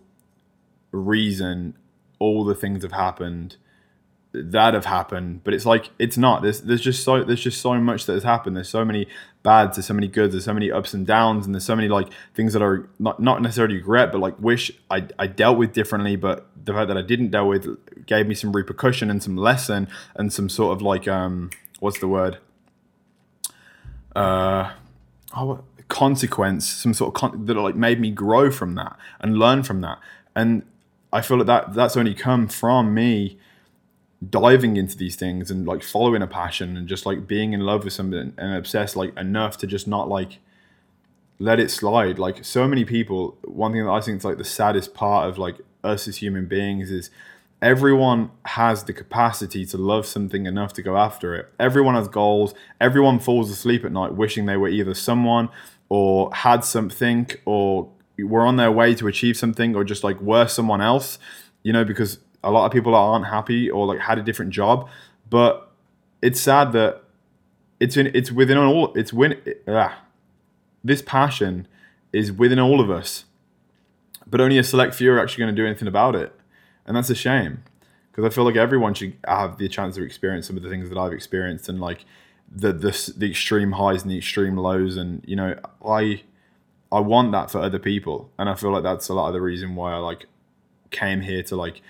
[0.92, 1.74] reason
[2.18, 3.56] all the things have happened
[4.32, 6.42] that have happened but it's like it's not.
[6.42, 8.56] There's there's just so there's just so much that has happened.
[8.56, 9.06] There's so many
[9.44, 11.86] bads there's so many goods there's so many ups and downs and there's so many
[11.86, 15.74] like things that are not, not necessarily regret but like wish I, I dealt with
[15.74, 19.36] differently but the fact that I didn't deal with gave me some repercussion and some
[19.36, 22.38] lesson and some sort of like um what's the word?
[24.16, 24.72] Uh
[25.36, 29.62] oh, consequence some sort of con- that like made me grow from that and learn
[29.62, 29.98] from that.
[30.34, 30.62] And
[31.14, 33.38] I feel like that that's only come from me
[34.28, 37.84] diving into these things and like following a passion and just like being in love
[37.84, 40.40] with something and obsessed like enough to just not like
[41.38, 42.18] let it slide.
[42.18, 45.38] Like so many people, one thing that I think is like the saddest part of
[45.38, 47.10] like us as human beings is
[47.62, 51.52] everyone has the capacity to love something enough to go after it.
[51.60, 52.54] Everyone has goals.
[52.80, 55.48] Everyone falls asleep at night wishing they were either someone
[55.88, 60.46] or had something or were on their way to achieve something or just like were
[60.46, 61.18] someone else,
[61.62, 64.88] you know, because a lot of people aren't happy or like had a different job.
[65.28, 65.70] But
[66.22, 67.02] it's sad that
[67.80, 70.02] it's in it's within all it's when ah,
[70.82, 71.66] this passion
[72.12, 73.24] is within all of us,
[74.26, 76.32] but only a select few are actually going to do anything about it,
[76.86, 77.64] and that's a shame
[78.10, 80.88] because I feel like everyone should have the chance to experience some of the things
[80.88, 82.04] that I've experienced and like
[82.50, 86.22] the the the extreme highs and the extreme lows, and you know I
[86.94, 89.40] I want that for other people, and I feel like that's a lot of the
[89.40, 90.26] reason why I like
[90.90, 91.82] came here to like.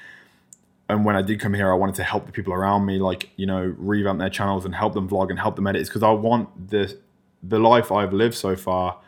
[0.89, 3.29] And when I did come here, I wanted to help the people around me, like
[3.37, 6.03] you know, revamp their channels and help them vlog and help them edit, It's because
[6.03, 6.97] I want the
[7.43, 8.99] the life I've lived so far.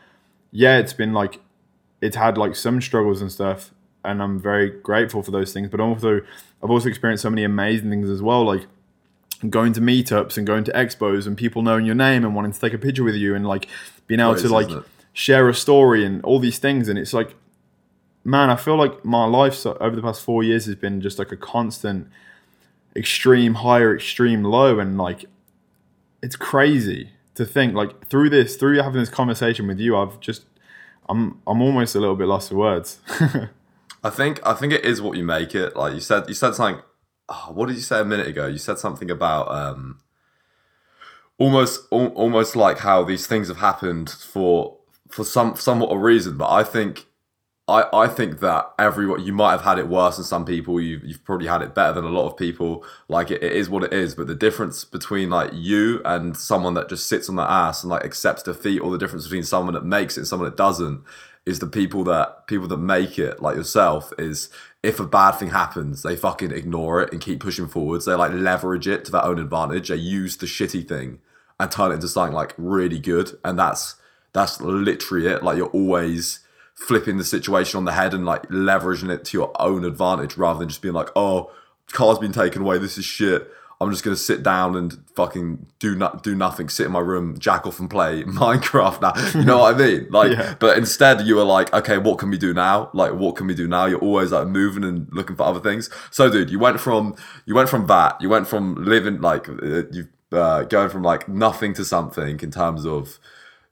[0.51, 1.39] Yeah, it's been like
[1.99, 3.71] it's had like some struggles and stuff,
[4.05, 5.67] and I'm very grateful for those things.
[5.69, 6.21] But also,
[6.63, 8.67] I've also experienced so many amazing things as well, like
[9.49, 12.59] going to meetups and going to expos and people knowing your name and wanting to
[12.59, 13.67] take a picture with you and like
[14.05, 14.69] being able to like?
[15.17, 17.35] Share a story and all these things and it's like
[18.23, 21.17] man i feel like my life so, over the past four years has been just
[21.17, 22.07] like a constant
[22.95, 25.25] extreme higher extreme low and like
[26.21, 30.45] it's crazy to think like through this through having this conversation with you i've just
[31.09, 32.99] i'm i'm almost a little bit lost for words
[34.03, 35.75] I think I think it is what you make it.
[35.75, 36.81] Like you said, you said something.
[37.29, 38.47] Oh, what did you say a minute ago?
[38.47, 39.99] You said something about um,
[41.37, 44.76] almost al- almost like how these things have happened for
[45.17, 46.37] for some somewhat a reason.
[46.37, 47.07] But I think
[47.67, 50.79] I I think that everyone you might have had it worse than some people.
[50.79, 52.85] you've, you've probably had it better than a lot of people.
[53.09, 54.13] Like it, it is what it is.
[54.13, 57.89] But the difference between like you and someone that just sits on their ass and
[57.89, 61.01] like accepts defeat, or the difference between someone that makes it and someone that doesn't,
[61.47, 64.49] is the people that people that make it like yourself is
[64.83, 68.33] if a bad thing happens they fucking ignore it and keep pushing forwards they like
[68.33, 71.19] leverage it to their own advantage they use the shitty thing
[71.59, 73.95] and turn it into something like really good and that's
[74.37, 75.43] that's literally it.
[75.43, 76.39] Like you're always
[76.75, 80.59] flipping the situation on the head and like leveraging it to your own advantage rather
[80.59, 81.51] than just being like oh
[81.91, 82.77] car's been taken away.
[82.77, 83.49] This is shit.
[83.79, 87.37] I'm just gonna sit down and fucking do not do nothing sit in my room
[87.39, 89.13] jack off and play minecraft now.
[89.39, 90.07] You know what i mean?
[90.11, 90.55] Like Yeah.
[90.59, 92.89] but instead you were like okay what can we do now?
[92.93, 93.85] Like what can we do now?
[93.85, 95.89] You're always like moving and looking for other things.
[96.11, 97.15] So dude you went from
[97.45, 101.27] you went from that you went from living like uh, you uh, going from like
[101.29, 103.17] nothing to something in terms of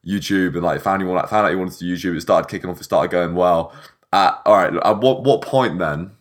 [0.06, 2.16] YouTube and like found you want found out you wanted to do YouTube.
[2.18, 2.80] It started kicking off.
[2.80, 3.74] It started going well.
[4.14, 4.74] Uh, all right.
[4.84, 6.12] At what what point then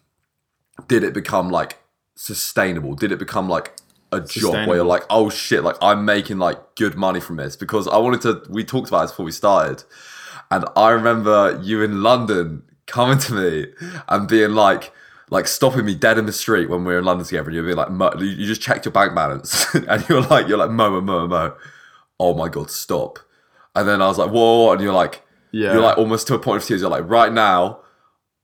[0.88, 1.78] did it become like
[2.16, 2.94] sustainable?
[2.94, 3.76] Did it become like
[4.10, 7.56] a job where you're like, oh shit, like I'm making like good money from this?
[7.56, 8.42] Because I wanted to.
[8.50, 9.84] We talked about this before we started,
[10.50, 13.66] and I remember you in London coming to me
[14.08, 14.92] and being like.
[15.30, 17.66] Like stopping me dead in the street when we were in London together, and you'd
[17.66, 20.70] be like, Mo, you you just checked your bank balance, and you're like, you're like,
[20.70, 21.56] Mo, Mo, Mo, Mo,
[22.20, 23.18] oh my god, stop.
[23.74, 25.22] And then I was like, whoa, and you're like,
[25.52, 25.72] Yeah.
[25.72, 26.80] you're like almost to a point of tears.
[26.80, 27.80] You're like, right now,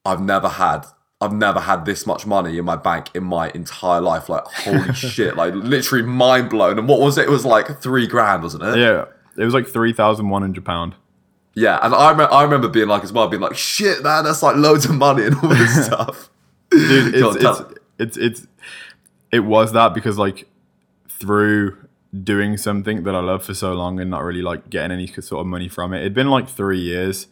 [0.05, 0.87] I've never had,
[1.21, 4.29] I've never had this much money in my bank in my entire life.
[4.29, 6.79] Like, holy shit, like literally mind blown.
[6.79, 7.27] And what was it?
[7.27, 8.79] It was like three grand, wasn't it?
[8.79, 9.05] yeah
[9.37, 10.95] it was like 3100 pound
[11.55, 11.79] Yeah.
[11.83, 14.85] And I, I remember being like, as well, being like, shit, man, that's like loads
[14.87, 16.29] of money and all this stuff.
[16.71, 17.61] dude it's, it's,
[17.99, 18.47] it's it's
[19.33, 20.49] it was that because like
[21.09, 21.77] through
[22.25, 25.41] doing something that I love for so long and not really like getting any sort
[25.41, 27.29] of money from it it'd been like three years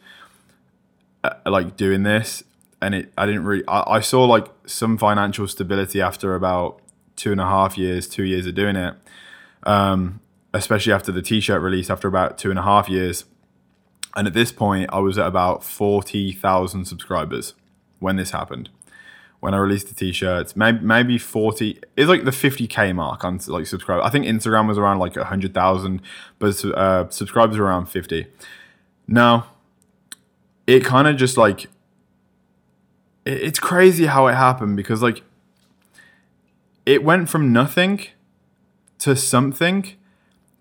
[1.25, 2.45] uh, like doing this
[2.81, 6.81] and it I didn't really I, I saw like some financial stability after about
[7.17, 8.95] two and a half years, two years of doing it.
[9.65, 10.21] Um,
[10.55, 13.25] especially after the t-shirt release after about two and a half years.
[14.17, 17.55] And at this point, I was at about forty thousand subscribers
[17.99, 18.71] when this happened.
[19.41, 21.79] When I released the t-shirts, maybe maybe forty.
[21.97, 24.01] It's like the fifty k mark on like subscribe.
[24.03, 26.03] I think Instagram was around like hundred thousand,
[26.41, 28.27] but uh, subscribers around fifty.
[29.07, 29.47] Now,
[30.67, 31.65] it kind of just like
[33.25, 35.23] it- it's crazy how it happened because like
[36.85, 38.01] it went from nothing
[38.99, 39.93] to something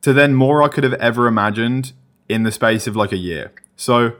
[0.01, 1.93] to then more I could have ever imagined
[2.30, 3.51] in the space of like a year.
[3.75, 4.13] So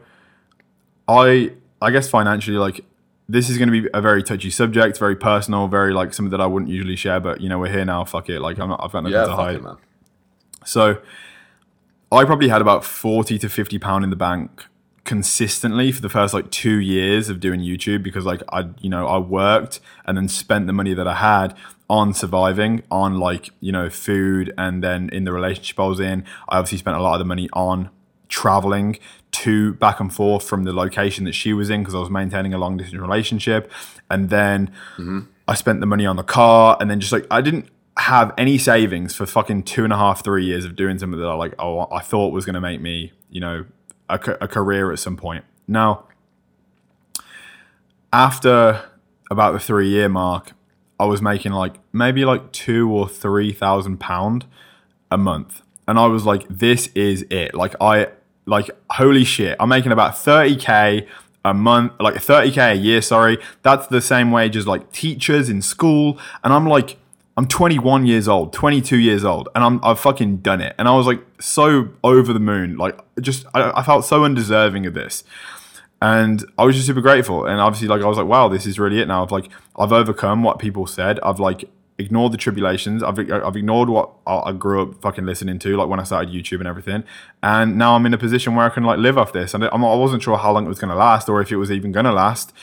[1.08, 2.84] I I guess financially like
[3.30, 6.42] this is going to be a very touchy subject, very personal, very like something that
[6.42, 8.06] I wouldn't usually share, but you know we're here now.
[8.06, 9.56] Fuck it, like I'm not, I've got nothing Yeah, to fuck hide.
[9.56, 9.78] it, man.
[10.66, 11.02] So
[12.12, 14.66] I probably had about 40 to 50 pound in the bank
[15.04, 19.08] consistently for the first like 2 years of doing YouTube because like I you know
[19.08, 21.56] I worked and then spent the money that I had
[21.90, 26.26] on surviving on like you know food and then in the relationship I was in
[26.50, 27.90] I obviously spent a lot of the money on
[28.28, 29.00] traveling
[29.44, 32.54] to back and forth from the location that she was in because I was maintaining
[32.54, 33.72] a long distance relationship
[34.10, 35.22] and then mm-hmm.
[35.48, 38.58] I spent the money on the car and then just like I didn't have any
[38.58, 41.54] savings for fucking two and a half, three years of doing something that I like,
[41.60, 43.66] oh, I thought was going to make me, you know,
[44.10, 45.46] a, a career at some point.
[45.68, 46.06] Now,
[48.12, 48.84] after
[49.30, 50.54] about the three year mark,
[51.00, 54.46] I was making like maybe like two or three thousand pound
[55.12, 55.62] a month.
[55.88, 57.54] And I was like, this is it.
[57.54, 58.08] Like I
[58.48, 59.56] like holy shit.
[59.60, 61.08] I'm making about 30k
[61.46, 63.38] a month, like 30k a year, sorry.
[63.62, 66.18] That's the same wage as like teachers in school.
[66.44, 66.98] And I'm like,
[67.38, 70.74] I'm 21 years old, 22 years old, and I'm I've fucking done it.
[70.80, 72.78] And I was like so over the moon.
[72.78, 75.24] Like just I, I felt so undeserving of this
[76.02, 77.46] and I was just super grateful.
[77.46, 79.24] And obviously, like I was like, wow, this is really it now.
[79.24, 81.20] I've like I've overcome what people said.
[81.22, 83.02] I've like ignored the tribulations.
[83.04, 86.60] I've I've ignored what I grew up fucking listening to, like when I started YouTube
[86.60, 87.04] and everything.
[87.42, 89.54] And now I'm in a position where I can like live off this.
[89.54, 91.58] And I'm, I wasn't sure how long it was going to last or if it
[91.58, 92.54] was even going to last,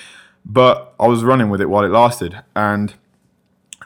[0.45, 2.43] but I was running with it while it lasted.
[2.55, 2.95] And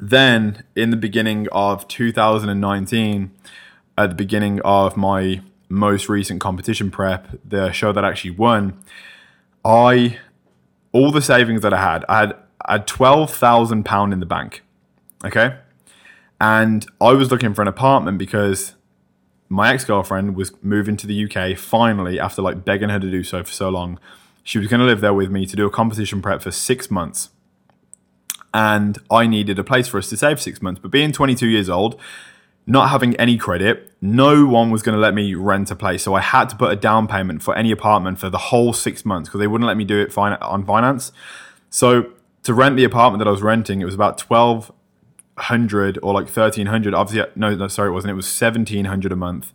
[0.01, 3.31] then in the beginning of 2019,
[3.97, 8.79] at the beginning of my most recent competition prep, the show that I actually won,
[9.65, 10.19] I
[10.93, 14.27] all the savings that I had, I had I had twelve thousand pound in the
[14.27, 14.63] bank.
[15.25, 15.57] Okay.
[16.41, 18.75] And I was looking for an apartment because
[19.49, 23.43] my ex-girlfriend was moving to the UK finally after like begging her to do so
[23.43, 23.99] for so long.
[24.45, 26.91] She was going to live there with me to do a competition prep for 6
[26.91, 27.31] months.
[28.55, 31.69] And I needed a place for us to save 6 months, but being 22 years
[31.69, 32.01] old,
[32.67, 36.03] not having any credit, no one was going to let me rent a place.
[36.03, 39.05] So I had to put a down payment for any apartment for the whole six
[39.05, 41.11] months because they wouldn't let me do it fin- on finance.
[41.71, 42.13] So
[42.43, 44.71] to rent the apartment that I was renting, it was about twelve
[45.39, 46.95] hundred or like thirteen hundred.
[46.95, 48.13] Obviously, no, no, sorry, it wasn't.
[48.13, 49.53] It was seventeen hundred a month,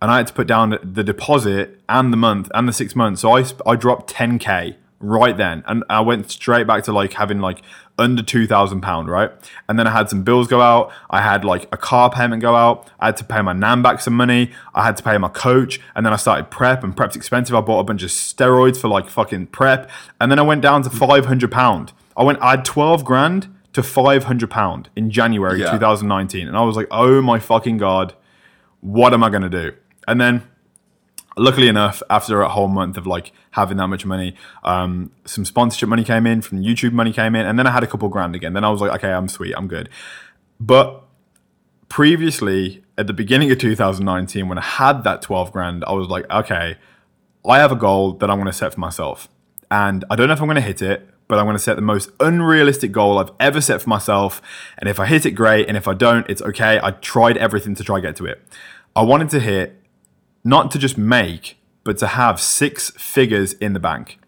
[0.00, 3.22] and I had to put down the deposit and the month and the six months.
[3.22, 7.12] So I I dropped ten k right then, and I went straight back to like
[7.14, 7.62] having like
[7.98, 9.30] under two thousand pound, right?
[9.68, 10.92] And then I had some bills go out.
[11.10, 12.88] I had like a car payment go out.
[12.98, 14.50] I had to pay my nan back some money.
[14.74, 17.54] I had to pay my coach, and then I started prep, and prep's expensive.
[17.54, 20.82] I bought a bunch of steroids for like fucking prep, and then I went down
[20.82, 21.92] to five hundred pound.
[22.16, 25.70] I went, I had twelve grand to five hundred pound in January Yeah.
[25.72, 28.14] 2019, and I was like, oh my fucking god,
[28.80, 29.72] what am I gonna do?
[30.08, 30.42] And then
[31.36, 35.88] luckily enough, after a whole month of like having that much money, um, some sponsorship
[35.88, 38.34] money came in, from YouTube money came in, and then I had a couple grand
[38.34, 38.52] again.
[38.52, 39.88] Then I was like, okay, I'm sweet, I'm good.
[40.60, 41.02] But
[41.88, 46.28] previously, at the beginning of 2019, when I had that 12 grand, I was like,
[46.30, 46.76] okay,
[47.48, 49.28] I have a goal that I'm going to set for myself.
[49.70, 51.76] And I don't know if I'm going to hit it, but I'm going to set
[51.76, 54.42] the most unrealistic goal I've ever set for myself.
[54.78, 55.68] And if I hit it, great.
[55.68, 56.78] And if I don't, it's okay.
[56.82, 58.42] I tried everything to try get to it.
[58.94, 59.80] I wanted to hit,
[60.44, 64.18] not to just make, but to have six figures in the bank.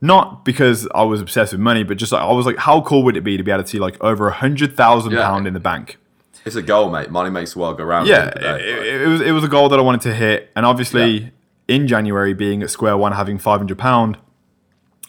[0.00, 3.02] Not because I was obsessed with money, but just like I was like, how cool
[3.04, 5.22] would it be to be able to see like over a hundred thousand Yeah.
[5.26, 5.96] pound in the bank?
[6.44, 7.10] It's a goal, mate.
[7.10, 8.06] Money makes the world go round.
[8.06, 8.70] Yeah, at the end of the day.
[8.70, 11.32] it, it- it was it was a goal that I wanted to hit, and obviously
[11.66, 14.18] in January, being at square one, having five hundred pound,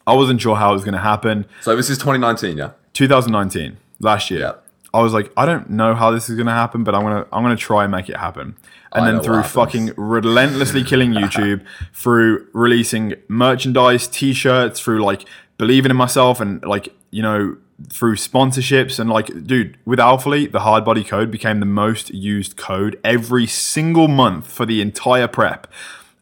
[0.08, 1.46] I wasn't sure how it was going to happen.
[1.62, 2.72] So this is 2019, yeah.
[2.94, 4.54] 2019, last year, Yeah.
[4.94, 7.26] I was like, I don't know how this is going to happen, but I'm gonna
[7.32, 8.56] I'm gonna try and make it happen.
[8.94, 15.26] And I then through fucking relentlessly killing YouTube, through releasing merchandise, t-shirts, through like
[15.58, 17.58] believing in myself, and like you know
[17.90, 22.56] through sponsorships and like dude with Alphalete, the hard body code became the most used
[22.56, 25.68] code every single month for the entire prep.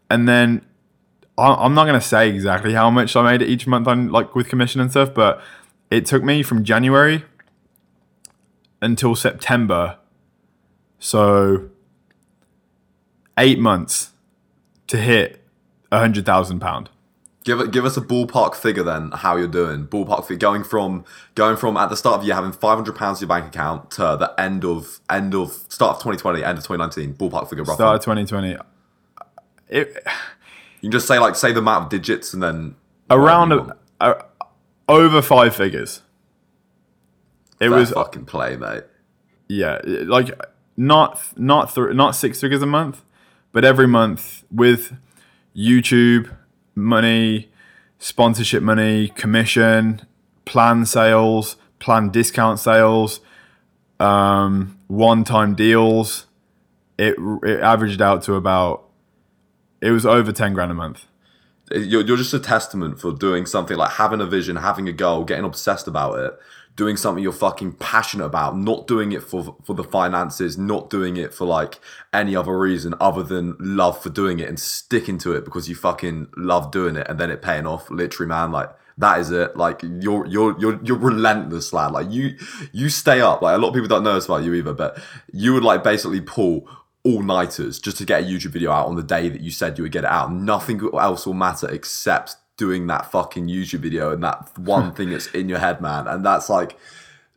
[0.10, 0.66] And then
[1.38, 4.80] I'm not gonna say exactly how much I made each month on like with commission
[4.80, 5.42] and stuff, but
[5.92, 7.26] it took me from January
[8.82, 9.98] until September,
[11.00, 11.70] so
[13.38, 14.12] eight months
[14.88, 15.42] to hit
[15.92, 16.90] a hundred thousand pound.
[17.44, 19.12] Give it, give us a ballpark figure then.
[19.12, 19.86] How you're doing?
[19.86, 21.06] Ballpark figure going from
[21.36, 23.92] going from at the start of the year having 500 pounds in your bank account
[23.92, 27.14] to the end of end of start of 2020, end of 2019.
[27.14, 27.76] Ballpark figure roughly.
[27.76, 28.58] Start of 2020.
[29.70, 30.08] It,
[30.86, 32.76] You can just say like say the amount of digits and then
[33.10, 34.24] around a, a,
[34.88, 36.04] over five figures.
[37.60, 38.84] It Fair was fucking play, mate.
[39.48, 40.40] yeah, like
[40.78, 43.02] not not th- not six figures a month,
[43.52, 44.96] but every month with
[45.56, 46.30] YouTube
[46.76, 47.50] money,
[47.98, 50.06] sponsorship money, commission,
[50.46, 53.22] plan sales, plan discount sales,
[54.00, 56.28] um, one-time deals.
[57.00, 58.85] It it averaged out to about
[59.82, 61.06] it was over ten grand a month.
[61.72, 65.24] You're, you're just a testament for doing something like having a vision, having a goal,
[65.24, 66.38] getting obsessed about it,
[66.76, 71.18] doing something you're fucking passionate about, not doing it for for the finances, not doing
[71.18, 71.80] it for like
[72.14, 75.76] any other reason other than love for doing it and sticking to it because you
[75.76, 77.90] fucking love doing it and then it paying off.
[77.90, 79.58] Literally, man, like that is it.
[79.58, 81.92] Like you're you're you're you're relentless, lad.
[81.92, 82.38] Like you
[82.72, 83.42] you stay up.
[83.42, 85.02] Like a lot of people don't know this about you either, but
[85.32, 86.70] you would like basically pull
[87.06, 89.78] all nighters just to get a YouTube video out on the day that you said
[89.78, 90.34] you would get it out.
[90.34, 95.28] Nothing else will matter except doing that fucking YouTube video and that one thing that's
[95.28, 96.08] in your head, man.
[96.08, 96.78] And that's like,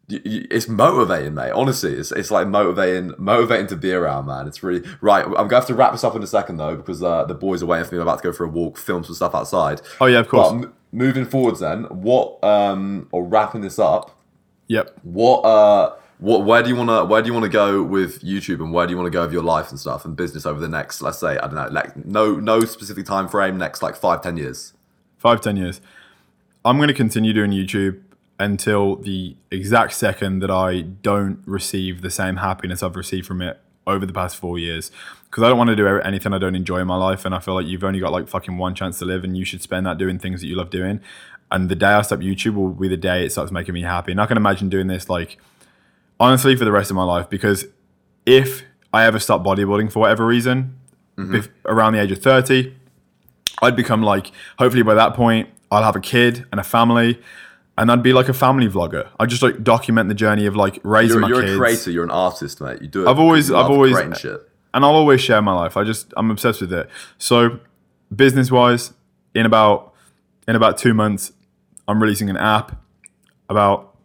[0.08, 1.50] it's motivating, mate.
[1.50, 4.46] Honestly, it's, it's like motivating, motivating to be around, man.
[4.46, 5.22] It's really right.
[5.26, 7.62] I'm gonna have to wrap this up in a second though because uh, the boys
[7.62, 8.00] are waiting for me.
[8.00, 9.82] I'm about to go for a walk, film some stuff outside.
[10.00, 10.50] Oh yeah, of course.
[10.50, 12.42] But m- moving forwards, then what?
[12.42, 14.18] Um, or wrapping this up.
[14.68, 14.96] yep.
[15.02, 18.72] What uh what where do you wanna where do you wanna go with YouTube and
[18.72, 21.00] where do you wanna go with your life and stuff and business over the next
[21.00, 24.36] let's say I don't know like no no specific time frame next like five ten
[24.36, 24.72] years.
[25.16, 25.80] five ten years.
[26.64, 28.00] I'm going to continue doing youtube
[28.40, 33.58] until the exact second that i don't receive the same happiness i've received from it
[33.86, 34.90] over the past four years.
[35.24, 37.38] Because i don't want to do anything i don't enjoy in my life and i
[37.38, 39.86] feel like you've only got like fucking one chance to live and you should spend
[39.86, 41.00] that doing things that you love doing.
[41.50, 44.10] And the day i stop youtube will be the day it starts making me happy.
[44.12, 45.38] And i can imagine doing this like
[46.20, 47.66] honestly for the rest of my life because
[48.26, 48.62] if
[48.92, 50.76] i ever stop bodybuilding for whatever reason
[51.16, 51.34] mm-hmm.
[51.36, 52.74] bef- around the age of 30
[53.62, 57.20] I'd become like, hopefully by that point, I'll have a kid and a family,
[57.76, 59.08] and I'd be like a family vlogger.
[59.18, 61.54] I just like document the journey of like raising You're, my you're kids.
[61.54, 62.80] a creator, you're an artist, mate.
[62.82, 63.10] You do it.
[63.10, 63.96] I've always- I've always-
[64.74, 65.76] and I'll always share my life.
[65.76, 66.88] I just I'm obsessed with it.
[67.16, 67.60] So
[68.14, 68.92] business wise,
[69.34, 69.94] in about
[70.46, 71.32] in about two months,
[71.86, 72.80] I'm releasing an app.
[73.50, 73.96] About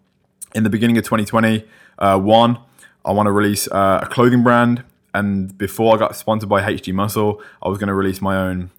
[0.56, 1.66] in the beginning of 2020,
[2.00, 2.60] uh, one
[3.06, 4.84] I want to release uh, a clothing brand.
[5.14, 8.72] And before I got sponsored by HG Muscle, I was going to release my own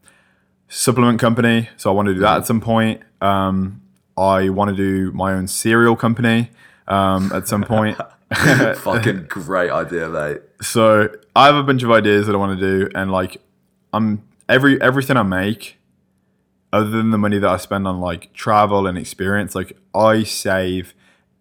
[0.69, 1.69] supplement company.
[1.77, 3.03] So I want to do that at some point.
[3.21, 3.83] Um,
[4.17, 6.51] I want to do my own cereal company
[6.89, 7.99] um, at some point.
[8.35, 10.41] Fucking great idea, mate.
[10.61, 13.41] so I have a bunch of ideas that I want to do, and like
[13.93, 15.77] I'm every everything I make,
[16.73, 20.95] other than the money that I spend on like travel and experience, like I save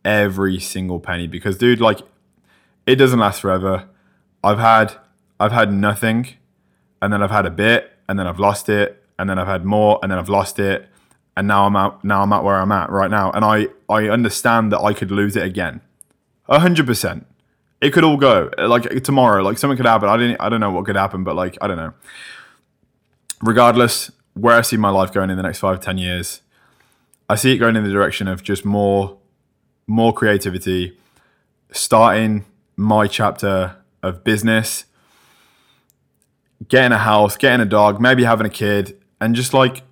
[0.06, 1.99] every single penny because, dude, like
[2.86, 3.88] it doesn't last forever.
[4.43, 4.95] I've had
[5.39, 6.28] I've had nothing,
[7.01, 9.66] and then I've had a bit, and then I've lost it, and then I've had
[9.66, 10.89] more, and then I've lost it,
[11.36, 12.04] and now I'm out.
[12.04, 15.12] Now I'm at where I'm at right now, and I I understand that I could
[15.12, 15.82] lose it again,
[16.47, 17.26] a hundred percent.
[17.82, 19.43] It could all go like tomorrow.
[19.43, 20.10] Like something could happen.
[20.10, 20.39] I didn't.
[20.39, 21.93] I don't know what could happen, but like I don't know.
[23.41, 26.41] Regardless, where I see my life going in the next five ten years,
[27.30, 29.18] I see it going in the direction of just more,
[29.88, 30.97] more creativity,
[31.71, 34.86] starting my chapter of business,
[36.67, 39.84] getting a house, getting a dog, maybe having a kid, and just like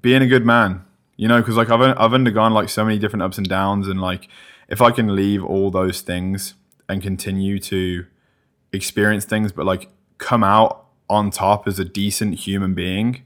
[0.00, 0.84] being a good man.
[1.16, 4.00] You know, because like I've I've undergone like so many different ups and downs, and
[4.00, 4.28] like
[4.68, 6.54] if I can leave all those things
[6.88, 8.06] and continue to
[8.72, 9.88] experience things, but like
[10.18, 13.22] come out on top as a decent human being,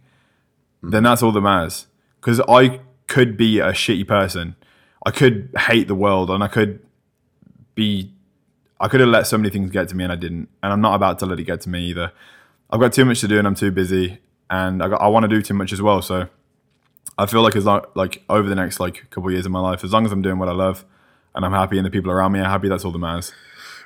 [0.83, 1.87] then that's all that matters.
[2.21, 4.57] Because I could be a shitty person,
[5.05, 6.81] I could hate the world, and I could
[7.75, 8.13] be,
[8.81, 10.49] I could have let so many things get to me, and I didn't.
[10.63, 12.13] And I'm not about to let it get to me either.
[12.71, 14.19] I've got too much to do, and I'm too busy,
[14.51, 16.03] and I got, I want to do too much as well.
[16.03, 16.29] So
[17.19, 19.61] I feel like as long, like over the next like couple of years of my
[19.61, 20.85] life, as long as I'm doing what I love,
[21.35, 23.33] and I'm happy, and the people around me are happy, that's all that matters.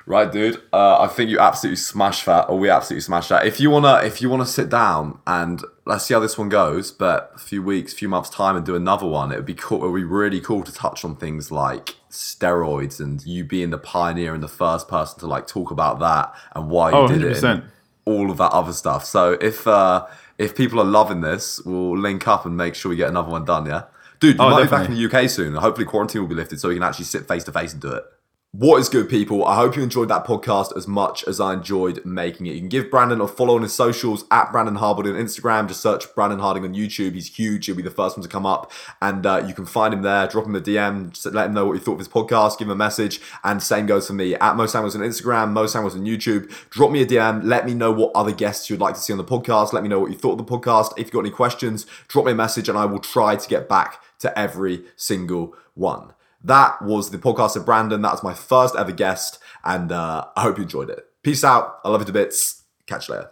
[0.09, 0.61] Right, dude.
[0.71, 3.45] Uh, I think you absolutely smashed that, or we absolutely smashed that.
[3.45, 6.91] If you wanna, if you wanna sit down and let's see how this one goes,
[6.91, 9.83] but a few weeks, few months time, and do another one, it would be cool.
[9.83, 13.77] It would be really cool to touch on things like steroids and you being the
[13.77, 17.21] pioneer and the first person to like talk about that and why you Oh, did
[17.23, 17.35] it.
[17.35, 17.43] 100%.
[17.43, 17.63] and
[18.05, 19.03] all of that other stuff.
[19.03, 20.05] So if uh,
[20.37, 23.43] if people are loving this, we'll link up and make sure we get another one
[23.43, 23.65] done.
[23.65, 23.83] Yeah,
[24.21, 25.53] dude, you Oh, might be back in the UK soon.
[25.55, 27.91] Hopefully, quarantine will be lifted so we can actually sit face to face and do
[27.91, 28.05] it.
[28.59, 29.45] What is good, people?
[29.45, 32.53] I hope you enjoyed that podcast as much as I enjoyed making it.
[32.53, 35.67] You can give Brandon a follow on his socials at Brandon Harding on Instagram.
[35.67, 37.13] Just search Brandon Harding on YouTube.
[37.13, 37.67] He's huge.
[37.67, 38.71] He'll be the first one to come up.
[38.99, 40.25] And uh, you can find him there.
[40.25, 41.11] Drop him a DM.
[41.11, 42.57] Just let him know what you thought of his podcast.
[42.57, 43.21] Give him a message.
[43.43, 46.51] And same goes for me at Mo Samuels on Instagram, Mo Samuels on YouTube.
[46.71, 47.43] Drop me a DM.
[47.43, 49.71] Let me know what other guests you'd like to see on the podcast.
[49.71, 50.93] Let me know what you thought of the podcast.
[50.93, 53.69] If you've got any questions, drop me a message and I will try to get
[53.69, 56.13] back to every single one.
[56.47, 58.01] That was the podcast of Brandon.
[58.01, 61.05] That was my first ever guest, and uh, I hope you enjoyed it.
[61.21, 61.79] Peace out.
[61.83, 62.63] I love you to bits.
[62.85, 63.31] Catch you later.